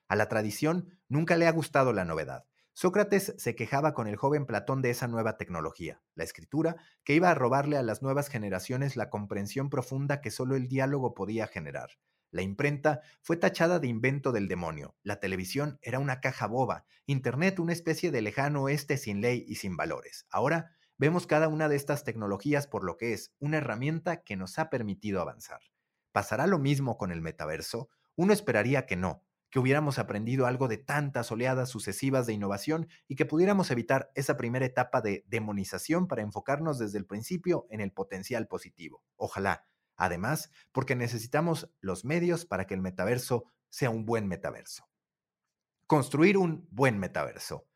A 0.09 0.17
la 0.17 0.29
tradición 0.29 0.99
nunca 1.09 1.37
le 1.37 1.47
ha 1.47 1.53
gustado 1.53 1.93
la 1.93 2.05
novedad. 2.05 2.47
Sócrates 2.73 3.35
se 3.39 3.55
quejaba 3.55 3.93
con 3.93 4.07
el 4.07 4.17
joven 4.17 4.47
Platón 4.47 4.83
de 4.83 4.91
esa 4.91 5.09
nueva 5.09 5.37
tecnología, 5.37 6.01
la 6.15 6.25
escritura, 6.25 6.77
que 7.05 7.15
iba 7.15 7.31
a 7.31 7.35
robarle 7.35 7.77
a 7.77 7.83
las 7.83 8.03
nuevas 8.03 8.29
generaciones 8.29 8.97
la 8.97 9.11
comprensión 9.11 9.69
profunda 9.69 10.21
que 10.21 10.31
solo 10.31 10.57
el 10.57 10.69
diálogo 10.69 11.13
podía 11.13 11.47
generar. 11.47 11.91
La 12.31 12.43
imprenta 12.43 13.01
fue 13.21 13.37
tachada 13.37 13.81
de 13.81 13.89
invento 13.89 14.33
del 14.33 14.49
demonio, 14.49 14.95
la 15.03 15.19
televisión 15.19 15.79
era 15.83 15.99
una 15.99 16.21
caja 16.21 16.47
boba, 16.47 16.85
Internet 17.07 17.59
una 17.59 17.73
especie 17.73 18.11
de 18.11 18.23
lejano 18.23 18.63
oeste 18.63 18.97
sin 18.97 19.21
ley 19.21 19.45
y 19.49 19.57
sin 19.57 19.77
valores. 19.77 20.27
Ahora 20.31 20.77
vemos 20.99 21.27
cada 21.27 21.49
una 21.49 21.69
de 21.69 21.77
estas 21.77 22.05
tecnologías 22.05 22.67
por 22.67 22.85
lo 22.85 22.97
que 22.97 23.13
es, 23.13 23.33
una 23.39 23.57
herramienta 23.57 24.23
que 24.23 24.37
nos 24.37 24.59
ha 24.59 24.71
permitido 24.71 25.21
avanzar. 25.21 25.61
¿Pasará 26.13 26.47
lo 26.47 26.59
mismo 26.59 26.97
con 26.97 27.13
el 27.13 27.23
metaverso? 27.23 27.89
Uno 28.15 28.33
esperaría 28.33 28.85
que 28.85 28.97
no, 28.97 29.25
que 29.51 29.59
hubiéramos 29.59 29.99
aprendido 29.99 30.47
algo 30.47 30.69
de 30.69 30.79
tantas 30.79 31.31
oleadas 31.33 31.69
sucesivas 31.69 32.27
de 32.27 32.35
innovación 32.35 32.89
y 33.07 33.17
que 33.17 33.27
pudiéramos 33.27 33.71
evitar 33.71 34.11
esa 34.15 34.37
primera 34.37 34.67
etapa 34.67 35.01
de 35.01 35.25
demonización 35.27 36.07
para 36.07 36.23
enfocarnos 36.23 36.79
desde 36.79 36.99
el 36.99 37.07
principio 37.07 37.67
en 37.71 37.81
el 37.81 37.93
potencial 37.93 38.47
positivo. 38.47 39.03
Ojalá. 39.17 39.67
Además, 39.97 40.51
porque 40.71 40.95
necesitamos 40.95 41.73
los 41.81 42.05
medios 42.05 42.47
para 42.47 42.67
que 42.67 42.75
el 42.75 42.81
metaverso 42.81 43.45
sea 43.69 43.91
un 43.91 44.05
buen 44.05 44.29
metaverso. 44.29 44.89
Construir 45.87 46.39
un 46.39 46.69
buen 46.71 46.99
metaverso. 46.99 47.67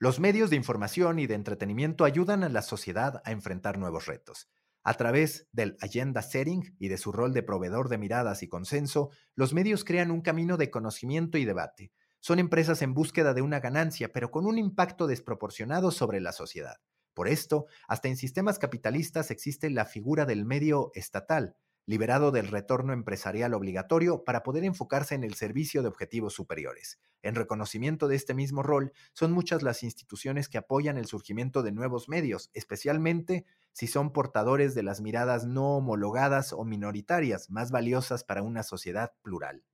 Los 0.00 0.20
medios 0.20 0.50
de 0.50 0.56
información 0.56 1.18
y 1.18 1.26
de 1.26 1.34
entretenimiento 1.34 2.04
ayudan 2.04 2.42
a 2.42 2.48
la 2.48 2.62
sociedad 2.62 3.22
a 3.24 3.30
enfrentar 3.30 3.78
nuevos 3.78 4.06
retos. 4.06 4.48
A 4.88 4.94
través 4.94 5.46
del 5.52 5.76
agenda 5.82 6.22
setting 6.22 6.74
y 6.78 6.88
de 6.88 6.96
su 6.96 7.12
rol 7.12 7.34
de 7.34 7.42
proveedor 7.42 7.90
de 7.90 7.98
miradas 7.98 8.42
y 8.42 8.48
consenso, 8.48 9.10
los 9.34 9.52
medios 9.52 9.84
crean 9.84 10.10
un 10.10 10.22
camino 10.22 10.56
de 10.56 10.70
conocimiento 10.70 11.36
y 11.36 11.44
debate. 11.44 11.92
Son 12.20 12.38
empresas 12.38 12.80
en 12.80 12.94
búsqueda 12.94 13.34
de 13.34 13.42
una 13.42 13.60
ganancia, 13.60 14.14
pero 14.14 14.30
con 14.30 14.46
un 14.46 14.56
impacto 14.56 15.06
desproporcionado 15.06 15.90
sobre 15.90 16.22
la 16.22 16.32
sociedad. 16.32 16.76
Por 17.12 17.28
esto, 17.28 17.66
hasta 17.86 18.08
en 18.08 18.16
sistemas 18.16 18.58
capitalistas 18.58 19.30
existe 19.30 19.68
la 19.68 19.84
figura 19.84 20.24
del 20.24 20.46
medio 20.46 20.90
estatal, 20.94 21.54
liberado 21.88 22.32
del 22.32 22.48
retorno 22.48 22.92
empresarial 22.92 23.54
obligatorio 23.54 24.22
para 24.22 24.42
poder 24.42 24.62
enfocarse 24.62 25.14
en 25.14 25.24
el 25.24 25.32
servicio 25.32 25.80
de 25.80 25.88
objetivos 25.88 26.34
superiores. 26.34 27.00
En 27.22 27.34
reconocimiento 27.34 28.08
de 28.08 28.16
este 28.16 28.34
mismo 28.34 28.62
rol, 28.62 28.92
son 29.14 29.32
muchas 29.32 29.62
las 29.62 29.82
instituciones 29.82 30.50
que 30.50 30.58
apoyan 30.58 30.98
el 30.98 31.06
surgimiento 31.06 31.62
de 31.62 31.72
nuevos 31.72 32.10
medios, 32.10 32.50
especialmente 32.52 33.46
si 33.72 33.86
son 33.86 34.12
portadores 34.12 34.74
de 34.74 34.82
las 34.82 35.00
miradas 35.00 35.46
no 35.46 35.78
homologadas 35.78 36.52
o 36.52 36.62
minoritarias 36.66 37.48
más 37.48 37.70
valiosas 37.70 38.22
para 38.22 38.42
una 38.42 38.64
sociedad 38.64 39.14
plural. 39.22 39.64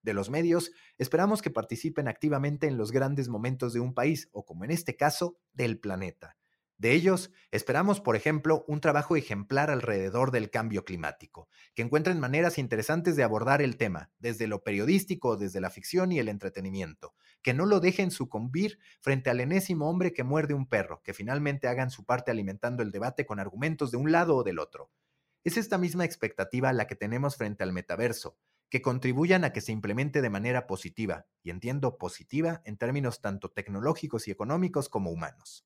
De 0.00 0.14
los 0.14 0.30
medios, 0.30 0.72
esperamos 0.96 1.42
que 1.42 1.50
participen 1.50 2.08
activamente 2.08 2.66
en 2.66 2.78
los 2.78 2.92
grandes 2.92 3.28
momentos 3.28 3.74
de 3.74 3.80
un 3.80 3.92
país 3.92 4.30
o, 4.32 4.46
como 4.46 4.64
en 4.64 4.70
este 4.70 4.96
caso, 4.96 5.36
del 5.52 5.78
planeta 5.78 6.37
de 6.78 6.92
ellos, 6.92 7.32
esperamos, 7.50 8.00
por 8.00 8.14
ejemplo, 8.14 8.64
un 8.68 8.80
trabajo 8.80 9.16
ejemplar 9.16 9.68
alrededor 9.68 10.30
del 10.30 10.48
cambio 10.48 10.84
climático, 10.84 11.48
que 11.74 11.82
encuentren 11.82 12.20
maneras 12.20 12.56
interesantes 12.56 13.16
de 13.16 13.24
abordar 13.24 13.62
el 13.62 13.76
tema, 13.76 14.12
desde 14.20 14.46
lo 14.46 14.62
periodístico, 14.62 15.36
desde 15.36 15.60
la 15.60 15.70
ficción 15.70 16.12
y 16.12 16.20
el 16.20 16.28
entretenimiento, 16.28 17.14
que 17.42 17.52
no 17.52 17.66
lo 17.66 17.80
dejen 17.80 18.12
sucumbir 18.12 18.78
frente 19.00 19.28
al 19.28 19.40
enésimo 19.40 19.90
hombre 19.90 20.12
que 20.12 20.22
muerde 20.22 20.54
un 20.54 20.68
perro, 20.68 21.02
que 21.02 21.14
finalmente 21.14 21.66
hagan 21.66 21.90
su 21.90 22.04
parte 22.04 22.30
alimentando 22.30 22.84
el 22.84 22.92
debate 22.92 23.26
con 23.26 23.40
argumentos 23.40 23.90
de 23.90 23.96
un 23.96 24.12
lado 24.12 24.36
o 24.36 24.44
del 24.44 24.60
otro. 24.60 24.92
Es 25.42 25.56
esta 25.56 25.78
misma 25.78 26.04
expectativa 26.04 26.72
la 26.72 26.86
que 26.86 26.94
tenemos 26.94 27.36
frente 27.36 27.64
al 27.64 27.72
metaverso, 27.72 28.38
que 28.70 28.82
contribuyan 28.82 29.42
a 29.42 29.52
que 29.52 29.62
se 29.62 29.72
implemente 29.72 30.22
de 30.22 30.30
manera 30.30 30.68
positiva, 30.68 31.26
y 31.42 31.50
entiendo 31.50 31.98
positiva 31.98 32.62
en 32.64 32.76
términos 32.76 33.20
tanto 33.20 33.50
tecnológicos 33.50 34.28
y 34.28 34.30
económicos 34.30 34.88
como 34.88 35.10
humanos. 35.10 35.64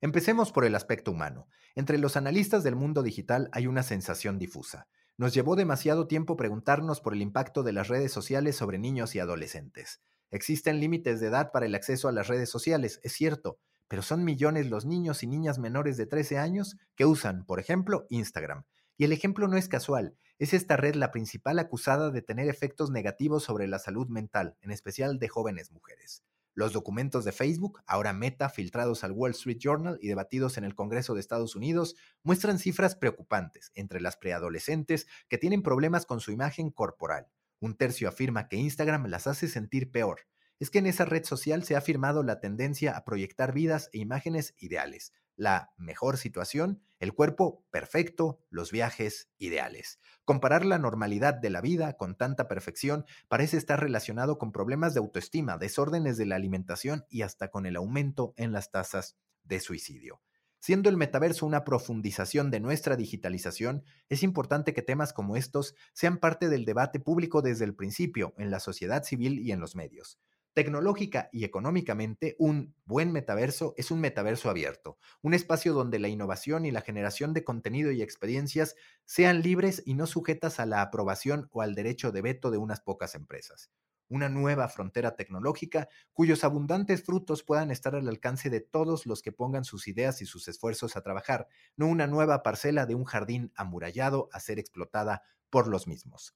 Empecemos 0.00 0.52
por 0.52 0.64
el 0.64 0.76
aspecto 0.76 1.10
humano. 1.10 1.48
Entre 1.74 1.98
los 1.98 2.16
analistas 2.16 2.62
del 2.62 2.76
mundo 2.76 3.02
digital 3.02 3.48
hay 3.50 3.66
una 3.66 3.82
sensación 3.82 4.38
difusa. 4.38 4.86
Nos 5.16 5.34
llevó 5.34 5.56
demasiado 5.56 6.06
tiempo 6.06 6.36
preguntarnos 6.36 7.00
por 7.00 7.14
el 7.14 7.22
impacto 7.22 7.64
de 7.64 7.72
las 7.72 7.88
redes 7.88 8.12
sociales 8.12 8.54
sobre 8.54 8.78
niños 8.78 9.16
y 9.16 9.18
adolescentes. 9.18 10.00
Existen 10.30 10.78
límites 10.78 11.18
de 11.18 11.26
edad 11.26 11.50
para 11.50 11.66
el 11.66 11.74
acceso 11.74 12.06
a 12.06 12.12
las 12.12 12.28
redes 12.28 12.48
sociales, 12.48 13.00
es 13.02 13.12
cierto, 13.12 13.58
pero 13.88 14.02
son 14.02 14.22
millones 14.22 14.70
los 14.70 14.86
niños 14.86 15.24
y 15.24 15.26
niñas 15.26 15.58
menores 15.58 15.96
de 15.96 16.06
13 16.06 16.38
años 16.38 16.76
que 16.94 17.04
usan, 17.04 17.44
por 17.44 17.58
ejemplo, 17.58 18.06
Instagram. 18.08 18.66
Y 18.96 19.04
el 19.04 19.10
ejemplo 19.10 19.48
no 19.48 19.56
es 19.56 19.66
casual, 19.66 20.16
es 20.38 20.54
esta 20.54 20.76
red 20.76 20.94
la 20.94 21.10
principal 21.10 21.58
acusada 21.58 22.12
de 22.12 22.22
tener 22.22 22.48
efectos 22.48 22.92
negativos 22.92 23.42
sobre 23.42 23.66
la 23.66 23.80
salud 23.80 24.06
mental, 24.06 24.56
en 24.60 24.70
especial 24.70 25.18
de 25.18 25.26
jóvenes 25.26 25.72
mujeres. 25.72 26.22
Los 26.58 26.72
documentos 26.72 27.24
de 27.24 27.30
Facebook, 27.30 27.80
ahora 27.86 28.12
Meta, 28.12 28.48
filtrados 28.48 29.04
al 29.04 29.12
Wall 29.12 29.30
Street 29.30 29.58
Journal 29.60 29.96
y 30.02 30.08
debatidos 30.08 30.58
en 30.58 30.64
el 30.64 30.74
Congreso 30.74 31.14
de 31.14 31.20
Estados 31.20 31.54
Unidos, 31.54 31.94
muestran 32.24 32.58
cifras 32.58 32.96
preocupantes 32.96 33.70
entre 33.76 34.00
las 34.00 34.16
preadolescentes 34.16 35.06
que 35.28 35.38
tienen 35.38 35.62
problemas 35.62 36.04
con 36.04 36.18
su 36.18 36.32
imagen 36.32 36.72
corporal. 36.72 37.28
Un 37.60 37.76
tercio 37.76 38.08
afirma 38.08 38.48
que 38.48 38.56
Instagram 38.56 39.06
las 39.06 39.28
hace 39.28 39.46
sentir 39.46 39.92
peor. 39.92 40.22
Es 40.58 40.70
que 40.70 40.80
en 40.80 40.86
esa 40.86 41.04
red 41.04 41.22
social 41.22 41.62
se 41.62 41.76
ha 41.76 41.78
afirmado 41.78 42.24
la 42.24 42.40
tendencia 42.40 42.96
a 42.96 43.04
proyectar 43.04 43.52
vidas 43.52 43.88
e 43.92 43.98
imágenes 43.98 44.56
ideales, 44.58 45.12
la 45.38 45.72
mejor 45.78 46.16
situación, 46.18 46.82
el 46.98 47.14
cuerpo 47.14 47.64
perfecto, 47.70 48.40
los 48.50 48.72
viajes 48.72 49.30
ideales. 49.38 50.00
Comparar 50.24 50.66
la 50.66 50.78
normalidad 50.78 51.32
de 51.32 51.48
la 51.48 51.60
vida 51.60 51.96
con 51.96 52.16
tanta 52.16 52.48
perfección 52.48 53.06
parece 53.28 53.56
estar 53.56 53.80
relacionado 53.80 54.36
con 54.36 54.50
problemas 54.50 54.94
de 54.94 55.00
autoestima, 55.00 55.56
desórdenes 55.56 56.16
de 56.18 56.26
la 56.26 56.34
alimentación 56.34 57.04
y 57.08 57.22
hasta 57.22 57.52
con 57.52 57.66
el 57.66 57.76
aumento 57.76 58.34
en 58.36 58.52
las 58.52 58.72
tasas 58.72 59.16
de 59.44 59.60
suicidio. 59.60 60.20
Siendo 60.58 60.88
el 60.88 60.96
metaverso 60.96 61.46
una 61.46 61.64
profundización 61.64 62.50
de 62.50 62.58
nuestra 62.58 62.96
digitalización, 62.96 63.84
es 64.08 64.24
importante 64.24 64.74
que 64.74 64.82
temas 64.82 65.12
como 65.12 65.36
estos 65.36 65.76
sean 65.92 66.18
parte 66.18 66.48
del 66.48 66.64
debate 66.64 66.98
público 66.98 67.42
desde 67.42 67.64
el 67.64 67.76
principio 67.76 68.34
en 68.38 68.50
la 68.50 68.58
sociedad 68.58 69.04
civil 69.04 69.38
y 69.38 69.52
en 69.52 69.60
los 69.60 69.76
medios. 69.76 70.18
Tecnológica 70.54 71.28
y 71.32 71.44
económicamente, 71.44 72.34
un 72.38 72.74
buen 72.84 73.12
metaverso 73.12 73.74
es 73.76 73.90
un 73.92 74.00
metaverso 74.00 74.50
abierto, 74.50 74.98
un 75.22 75.32
espacio 75.34 75.72
donde 75.72 76.00
la 76.00 76.08
innovación 76.08 76.66
y 76.66 76.72
la 76.72 76.80
generación 76.80 77.32
de 77.32 77.44
contenido 77.44 77.92
y 77.92 78.02
experiencias 78.02 78.74
sean 79.04 79.40
libres 79.42 79.82
y 79.86 79.94
no 79.94 80.06
sujetas 80.06 80.58
a 80.58 80.66
la 80.66 80.82
aprobación 80.82 81.48
o 81.52 81.62
al 81.62 81.74
derecho 81.76 82.10
de 82.12 82.22
veto 82.22 82.50
de 82.50 82.58
unas 82.58 82.80
pocas 82.80 83.14
empresas. 83.14 83.70
una 84.10 84.28
nueva 84.30 84.68
frontera 84.68 85.16
tecnológica 85.16 85.88
cuyos 86.14 86.42
abundantes 86.42 87.04
frutos 87.04 87.42
puedan 87.42 87.70
estar 87.70 87.94
al 87.94 88.08
alcance 88.08 88.48
de 88.50 88.60
todos 88.62 89.04
los 89.06 89.20
que 89.22 89.32
pongan 89.32 89.64
sus 89.64 89.86
ideas 89.86 90.22
y 90.22 90.26
sus 90.26 90.48
esfuerzos 90.48 90.96
a 90.96 91.02
trabajar, 91.02 91.46
no 91.76 91.86
una 91.88 92.06
nueva 92.06 92.42
parcela 92.42 92.86
de 92.86 92.94
un 92.94 93.04
jardín 93.04 93.52
amurallado 93.54 94.28
a 94.32 94.40
ser 94.40 94.58
explotada 94.58 95.22
por 95.50 95.68
los 95.68 95.86
mismos. 95.86 96.34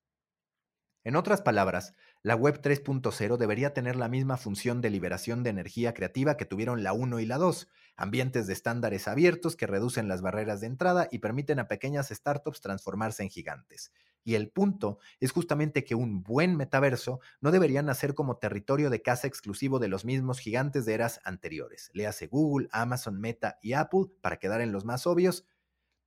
En 1.04 1.14
otras 1.16 1.42
palabras, 1.42 1.94
la 2.24 2.36
Web 2.36 2.60
3.0 2.62 3.36
debería 3.36 3.74
tener 3.74 3.96
la 3.96 4.06
misma 4.06 4.36
función 4.36 4.80
de 4.80 4.90
liberación 4.90 5.42
de 5.42 5.50
energía 5.50 5.92
creativa 5.92 6.36
que 6.36 6.44
tuvieron 6.44 6.84
la 6.84 6.92
1 6.92 7.18
y 7.18 7.26
la 7.26 7.36
2, 7.36 7.68
ambientes 7.96 8.46
de 8.46 8.52
estándares 8.52 9.08
abiertos 9.08 9.56
que 9.56 9.66
reducen 9.66 10.06
las 10.06 10.22
barreras 10.22 10.60
de 10.60 10.68
entrada 10.68 11.08
y 11.10 11.18
permiten 11.18 11.58
a 11.58 11.66
pequeñas 11.66 12.10
startups 12.10 12.60
transformarse 12.60 13.24
en 13.24 13.28
gigantes. 13.28 13.92
Y 14.22 14.36
el 14.36 14.50
punto 14.50 15.00
es 15.18 15.32
justamente 15.32 15.82
que 15.82 15.96
un 15.96 16.22
buen 16.22 16.56
metaverso 16.56 17.18
no 17.40 17.50
debería 17.50 17.82
nacer 17.82 18.14
como 18.14 18.36
territorio 18.36 18.88
de 18.88 19.02
casa 19.02 19.26
exclusivo 19.26 19.80
de 19.80 19.88
los 19.88 20.04
mismos 20.04 20.38
gigantes 20.38 20.84
de 20.84 20.94
eras 20.94 21.18
anteriores. 21.24 21.90
Le 21.92 22.06
hace 22.06 22.28
Google, 22.28 22.68
Amazon, 22.70 23.20
Meta 23.20 23.58
y 23.60 23.72
Apple, 23.72 24.06
para 24.20 24.36
quedar 24.36 24.60
en 24.60 24.70
los 24.70 24.84
más 24.84 25.08
obvios, 25.08 25.44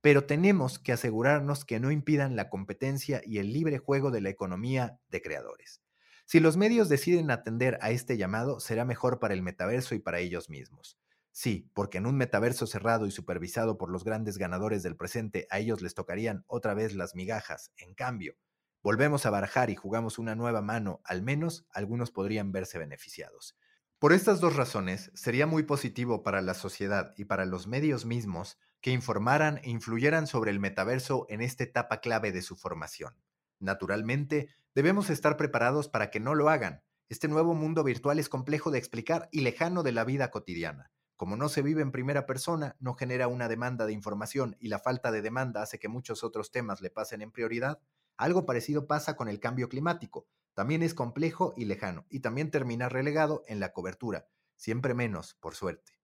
pero 0.00 0.24
tenemos 0.24 0.78
que 0.78 0.92
asegurarnos 0.92 1.66
que 1.66 1.78
no 1.78 1.90
impidan 1.90 2.36
la 2.36 2.48
competencia 2.48 3.20
y 3.22 3.36
el 3.36 3.52
libre 3.52 3.76
juego 3.76 4.10
de 4.10 4.22
la 4.22 4.30
economía 4.30 4.98
de 5.10 5.20
creadores. 5.20 5.82
Si 6.26 6.40
los 6.40 6.56
medios 6.56 6.88
deciden 6.88 7.30
atender 7.30 7.78
a 7.80 7.90
este 7.90 8.16
llamado, 8.16 8.58
será 8.60 8.84
mejor 8.84 9.20
para 9.20 9.32
el 9.32 9.42
metaverso 9.42 9.94
y 9.94 10.00
para 10.00 10.18
ellos 10.18 10.50
mismos. 10.50 10.98
Sí, 11.30 11.70
porque 11.72 11.98
en 11.98 12.06
un 12.06 12.16
metaverso 12.16 12.66
cerrado 12.66 13.06
y 13.06 13.10
supervisado 13.12 13.78
por 13.78 13.90
los 13.90 14.04
grandes 14.04 14.36
ganadores 14.36 14.82
del 14.82 14.96
presente, 14.96 15.46
a 15.50 15.58
ellos 15.58 15.82
les 15.82 15.94
tocarían 15.94 16.44
otra 16.48 16.74
vez 16.74 16.94
las 16.94 17.14
migajas. 17.14 17.72
En 17.76 17.94
cambio, 17.94 18.36
volvemos 18.82 19.24
a 19.24 19.30
barajar 19.30 19.70
y 19.70 19.76
jugamos 19.76 20.18
una 20.18 20.34
nueva 20.34 20.62
mano, 20.62 21.00
al 21.04 21.22
menos 21.22 21.66
algunos 21.70 22.10
podrían 22.10 22.52
verse 22.52 22.78
beneficiados. 22.78 23.56
Por 23.98 24.12
estas 24.12 24.40
dos 24.40 24.56
razones, 24.56 25.12
sería 25.14 25.46
muy 25.46 25.62
positivo 25.62 26.22
para 26.22 26.42
la 26.42 26.54
sociedad 26.54 27.14
y 27.16 27.26
para 27.26 27.44
los 27.46 27.66
medios 27.66 28.04
mismos 28.04 28.58
que 28.80 28.90
informaran 28.90 29.58
e 29.58 29.70
influyeran 29.70 30.26
sobre 30.26 30.50
el 30.50 30.58
metaverso 30.60 31.26
en 31.28 31.40
esta 31.40 31.64
etapa 31.64 32.00
clave 32.00 32.32
de 32.32 32.42
su 32.42 32.56
formación. 32.56 33.14
Naturalmente, 33.58 34.48
debemos 34.74 35.10
estar 35.10 35.36
preparados 35.36 35.88
para 35.88 36.10
que 36.10 36.20
no 36.20 36.34
lo 36.34 36.48
hagan. 36.48 36.82
Este 37.08 37.28
nuevo 37.28 37.54
mundo 37.54 37.84
virtual 37.84 38.18
es 38.18 38.28
complejo 38.28 38.70
de 38.70 38.78
explicar 38.78 39.28
y 39.30 39.40
lejano 39.40 39.82
de 39.82 39.92
la 39.92 40.04
vida 40.04 40.30
cotidiana. 40.30 40.90
Como 41.16 41.36
no 41.36 41.48
se 41.48 41.62
vive 41.62 41.80
en 41.80 41.92
primera 41.92 42.26
persona, 42.26 42.76
no 42.78 42.94
genera 42.94 43.28
una 43.28 43.48
demanda 43.48 43.86
de 43.86 43.94
información 43.94 44.56
y 44.60 44.68
la 44.68 44.78
falta 44.78 45.10
de 45.10 45.22
demanda 45.22 45.62
hace 45.62 45.78
que 45.78 45.88
muchos 45.88 46.22
otros 46.22 46.50
temas 46.50 46.82
le 46.82 46.90
pasen 46.90 47.22
en 47.22 47.32
prioridad, 47.32 47.80
algo 48.18 48.44
parecido 48.44 48.86
pasa 48.86 49.16
con 49.16 49.28
el 49.28 49.40
cambio 49.40 49.68
climático. 49.68 50.26
También 50.54 50.82
es 50.82 50.94
complejo 50.94 51.54
y 51.56 51.64
lejano, 51.66 52.06
y 52.10 52.20
también 52.20 52.50
termina 52.50 52.88
relegado 52.88 53.44
en 53.46 53.60
la 53.60 53.72
cobertura, 53.72 54.26
siempre 54.56 54.94
menos, 54.94 55.34
por 55.40 55.54
suerte. 55.54 55.95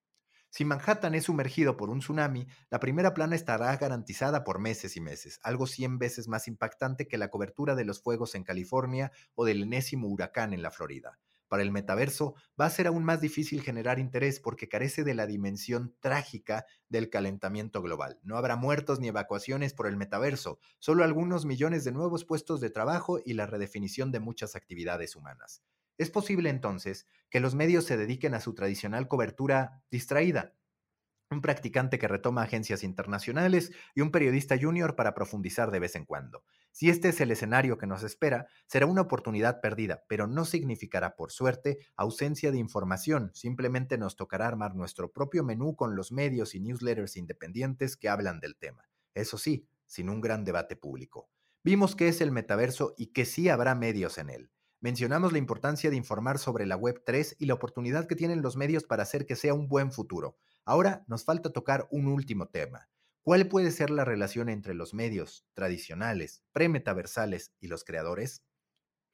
Si 0.54 0.66
Manhattan 0.66 1.14
es 1.14 1.24
sumergido 1.24 1.78
por 1.78 1.88
un 1.88 2.00
tsunami, 2.00 2.46
la 2.68 2.78
primera 2.78 3.14
plana 3.14 3.34
estará 3.34 3.74
garantizada 3.78 4.44
por 4.44 4.58
meses 4.58 4.98
y 4.98 5.00
meses, 5.00 5.40
algo 5.42 5.66
100 5.66 5.98
veces 5.98 6.28
más 6.28 6.46
impactante 6.46 7.08
que 7.08 7.16
la 7.16 7.30
cobertura 7.30 7.74
de 7.74 7.86
los 7.86 8.02
fuegos 8.02 8.34
en 8.34 8.44
California 8.44 9.12
o 9.34 9.46
del 9.46 9.62
enésimo 9.62 10.08
huracán 10.08 10.52
en 10.52 10.60
la 10.60 10.70
Florida. 10.70 11.18
Para 11.48 11.62
el 11.62 11.72
metaverso 11.72 12.34
va 12.60 12.66
a 12.66 12.70
ser 12.70 12.86
aún 12.86 13.02
más 13.02 13.22
difícil 13.22 13.62
generar 13.62 13.98
interés 13.98 14.40
porque 14.40 14.68
carece 14.68 15.04
de 15.04 15.14
la 15.14 15.26
dimensión 15.26 15.96
trágica 16.00 16.66
del 16.90 17.08
calentamiento 17.08 17.80
global. 17.80 18.20
No 18.22 18.36
habrá 18.36 18.56
muertos 18.56 19.00
ni 19.00 19.08
evacuaciones 19.08 19.72
por 19.72 19.86
el 19.86 19.96
metaverso, 19.96 20.58
solo 20.78 21.02
algunos 21.02 21.46
millones 21.46 21.84
de 21.84 21.92
nuevos 21.92 22.26
puestos 22.26 22.60
de 22.60 22.68
trabajo 22.68 23.18
y 23.24 23.32
la 23.32 23.46
redefinición 23.46 24.12
de 24.12 24.20
muchas 24.20 24.54
actividades 24.54 25.16
humanas. 25.16 25.62
Es 25.98 26.10
posible 26.10 26.50
entonces 26.50 27.06
que 27.30 27.40
los 27.40 27.54
medios 27.54 27.84
se 27.84 27.96
dediquen 27.96 28.34
a 28.34 28.40
su 28.40 28.54
tradicional 28.54 29.08
cobertura 29.08 29.82
distraída, 29.90 30.54
un 31.32 31.40
practicante 31.40 31.98
que 31.98 32.08
retoma 32.08 32.42
agencias 32.42 32.84
internacionales 32.84 33.72
y 33.94 34.02
un 34.02 34.10
periodista 34.10 34.56
junior 34.60 34.94
para 34.94 35.14
profundizar 35.14 35.70
de 35.70 35.80
vez 35.80 35.96
en 35.96 36.04
cuando. 36.04 36.44
Si 36.70 36.88
este 36.90 37.08
es 37.08 37.20
el 37.20 37.30
escenario 37.30 37.78
que 37.78 37.86
nos 37.86 38.02
espera, 38.02 38.46
será 38.66 38.86
una 38.86 39.02
oportunidad 39.02 39.60
perdida, 39.60 40.04
pero 40.08 40.26
no 40.26 40.44
significará, 40.44 41.16
por 41.16 41.32
suerte, 41.32 41.78
ausencia 41.96 42.52
de 42.52 42.58
información. 42.58 43.30
Simplemente 43.34 43.98
nos 43.98 44.16
tocará 44.16 44.46
armar 44.46 44.74
nuestro 44.74 45.12
propio 45.12 45.42
menú 45.42 45.74
con 45.74 45.96
los 45.96 46.12
medios 46.12 46.54
y 46.54 46.60
newsletters 46.60 47.16
independientes 47.16 47.96
que 47.96 48.08
hablan 48.08 48.40
del 48.40 48.56
tema. 48.56 48.88
Eso 49.14 49.36
sí, 49.38 49.66
sin 49.86 50.08
un 50.08 50.20
gran 50.20 50.44
debate 50.44 50.76
público. 50.76 51.28
Vimos 51.64 51.94
qué 51.94 52.08
es 52.08 52.20
el 52.20 52.32
metaverso 52.32 52.94
y 52.96 53.08
que 53.08 53.24
sí 53.24 53.48
habrá 53.48 53.74
medios 53.74 54.18
en 54.18 54.30
él. 54.30 54.50
Mencionamos 54.82 55.30
la 55.30 55.38
importancia 55.38 55.90
de 55.90 55.96
informar 55.96 56.40
sobre 56.40 56.66
la 56.66 56.74
Web 56.74 57.04
3 57.06 57.36
y 57.38 57.46
la 57.46 57.54
oportunidad 57.54 58.08
que 58.08 58.16
tienen 58.16 58.42
los 58.42 58.56
medios 58.56 58.82
para 58.82 59.04
hacer 59.04 59.26
que 59.26 59.36
sea 59.36 59.54
un 59.54 59.68
buen 59.68 59.92
futuro. 59.92 60.36
Ahora 60.64 61.04
nos 61.06 61.24
falta 61.24 61.52
tocar 61.52 61.86
un 61.92 62.08
último 62.08 62.48
tema. 62.48 62.88
¿Cuál 63.22 63.46
puede 63.46 63.70
ser 63.70 63.90
la 63.90 64.04
relación 64.04 64.48
entre 64.48 64.74
los 64.74 64.92
medios 64.92 65.46
tradicionales, 65.54 66.42
premetaversales 66.50 67.52
y 67.60 67.68
los 67.68 67.84
creadores? 67.84 68.42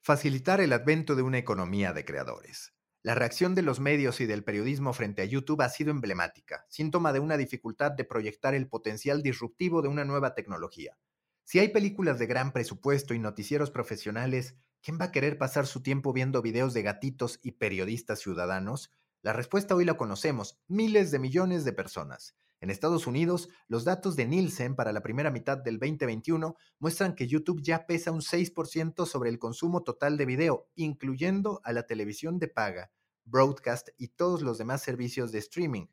Facilitar 0.01 0.59
el 0.59 0.73
advento 0.73 1.15
de 1.15 1.21
una 1.21 1.37
economía 1.37 1.93
de 1.93 2.03
creadores. 2.03 2.73
La 3.03 3.13
reacción 3.13 3.53
de 3.53 3.61
los 3.61 3.79
medios 3.79 4.21
y 4.21 4.25
del 4.25 4.43
periodismo 4.43 4.91
frente 4.93 5.21
a 5.21 5.25
YouTube 5.25 5.61
ha 5.61 5.69
sido 5.69 5.91
emblemática, 5.91 6.65
síntoma 6.67 7.13
de 7.13 7.19
una 7.19 7.37
dificultad 7.37 7.91
de 7.91 8.05
proyectar 8.05 8.55
el 8.55 8.67
potencial 8.67 9.21
disruptivo 9.21 9.83
de 9.83 9.89
una 9.89 10.03
nueva 10.03 10.33
tecnología. 10.33 10.97
Si 11.43 11.59
hay 11.59 11.67
películas 11.67 12.17
de 12.17 12.25
gran 12.25 12.53
presupuesto 12.53 13.13
y 13.13 13.19
noticieros 13.19 13.69
profesionales 13.69 14.55
¿Quién 14.81 14.97
va 14.97 15.05
a 15.05 15.11
querer 15.11 15.37
pasar 15.37 15.67
su 15.67 15.83
tiempo 15.83 16.13
viendo 16.13 16.41
videos 16.41 16.73
de 16.73 16.83
gatitos 16.83 17.39
y 17.43 17.51
periodistas 17.51 18.19
ciudadanos? 18.19 18.93
La 19.21 19.33
respuesta 19.33 19.75
hoy 19.75 19.83
la 19.83 19.97
conocemos, 19.97 20.57
miles 20.69 21.11
de 21.11 21.19
millones 21.19 21.65
de 21.65 21.73
personas. 21.73 22.37
En 22.61 22.69
Estados 22.69 23.05
Unidos, 23.05 23.49
los 23.67 23.83
datos 23.83 24.15
de 24.15 24.25
Nielsen 24.25 24.77
para 24.77 24.93
la 24.93 25.01
primera 25.01 25.31
mitad 25.31 25.57
del 25.57 25.79
2021 25.79 26.55
muestran 26.79 27.13
que 27.13 27.27
YouTube 27.27 27.61
ya 27.61 27.87
pesa 27.87 28.11
un 28.11 28.21
6% 28.21 29.05
sobre 29.05 29.29
el 29.29 29.37
consumo 29.37 29.83
total 29.83 30.15
de 30.15 30.25
video, 30.25 30.69
incluyendo 30.75 31.59
a 31.65 31.73
la 31.73 31.83
televisión 31.83 32.39
de 32.39 32.47
paga, 32.47 32.89
broadcast 33.25 33.89
y 33.97 34.07
todos 34.07 34.41
los 34.43 34.57
demás 34.57 34.81
servicios 34.81 35.33
de 35.33 35.39
streaming. 35.39 35.87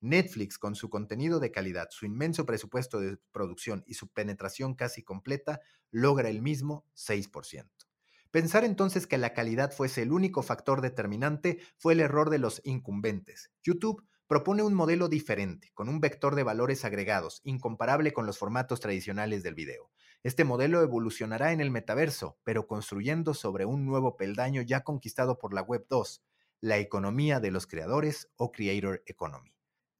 Netflix, 0.00 0.58
con 0.58 0.74
su 0.74 0.90
contenido 0.90 1.38
de 1.38 1.52
calidad, 1.52 1.90
su 1.90 2.06
inmenso 2.06 2.44
presupuesto 2.44 2.98
de 2.98 3.18
producción 3.30 3.84
y 3.86 3.94
su 3.94 4.08
penetración 4.08 4.74
casi 4.74 5.04
completa, 5.04 5.60
logra 5.92 6.28
el 6.28 6.42
mismo 6.42 6.84
6%. 6.96 7.91
Pensar 8.32 8.64
entonces 8.64 9.06
que 9.06 9.18
la 9.18 9.34
calidad 9.34 9.72
fuese 9.72 10.00
el 10.00 10.10
único 10.10 10.42
factor 10.42 10.80
determinante 10.80 11.58
fue 11.76 11.92
el 11.92 12.00
error 12.00 12.30
de 12.30 12.38
los 12.38 12.62
incumbentes. 12.64 13.50
YouTube 13.62 14.06
propone 14.26 14.62
un 14.62 14.72
modelo 14.72 15.10
diferente, 15.10 15.70
con 15.74 15.90
un 15.90 16.00
vector 16.00 16.34
de 16.34 16.42
valores 16.42 16.86
agregados, 16.86 17.42
incomparable 17.44 18.14
con 18.14 18.24
los 18.24 18.38
formatos 18.38 18.80
tradicionales 18.80 19.42
del 19.42 19.54
video. 19.54 19.90
Este 20.22 20.44
modelo 20.44 20.80
evolucionará 20.80 21.52
en 21.52 21.60
el 21.60 21.70
metaverso, 21.70 22.38
pero 22.42 22.66
construyendo 22.66 23.34
sobre 23.34 23.66
un 23.66 23.84
nuevo 23.84 24.16
peldaño 24.16 24.62
ya 24.62 24.80
conquistado 24.80 25.38
por 25.38 25.52
la 25.52 25.60
Web 25.60 25.84
2, 25.90 26.22
la 26.62 26.78
economía 26.78 27.38
de 27.38 27.50
los 27.50 27.66
creadores 27.66 28.30
o 28.36 28.50
Creator 28.50 29.02
Economy. 29.04 29.52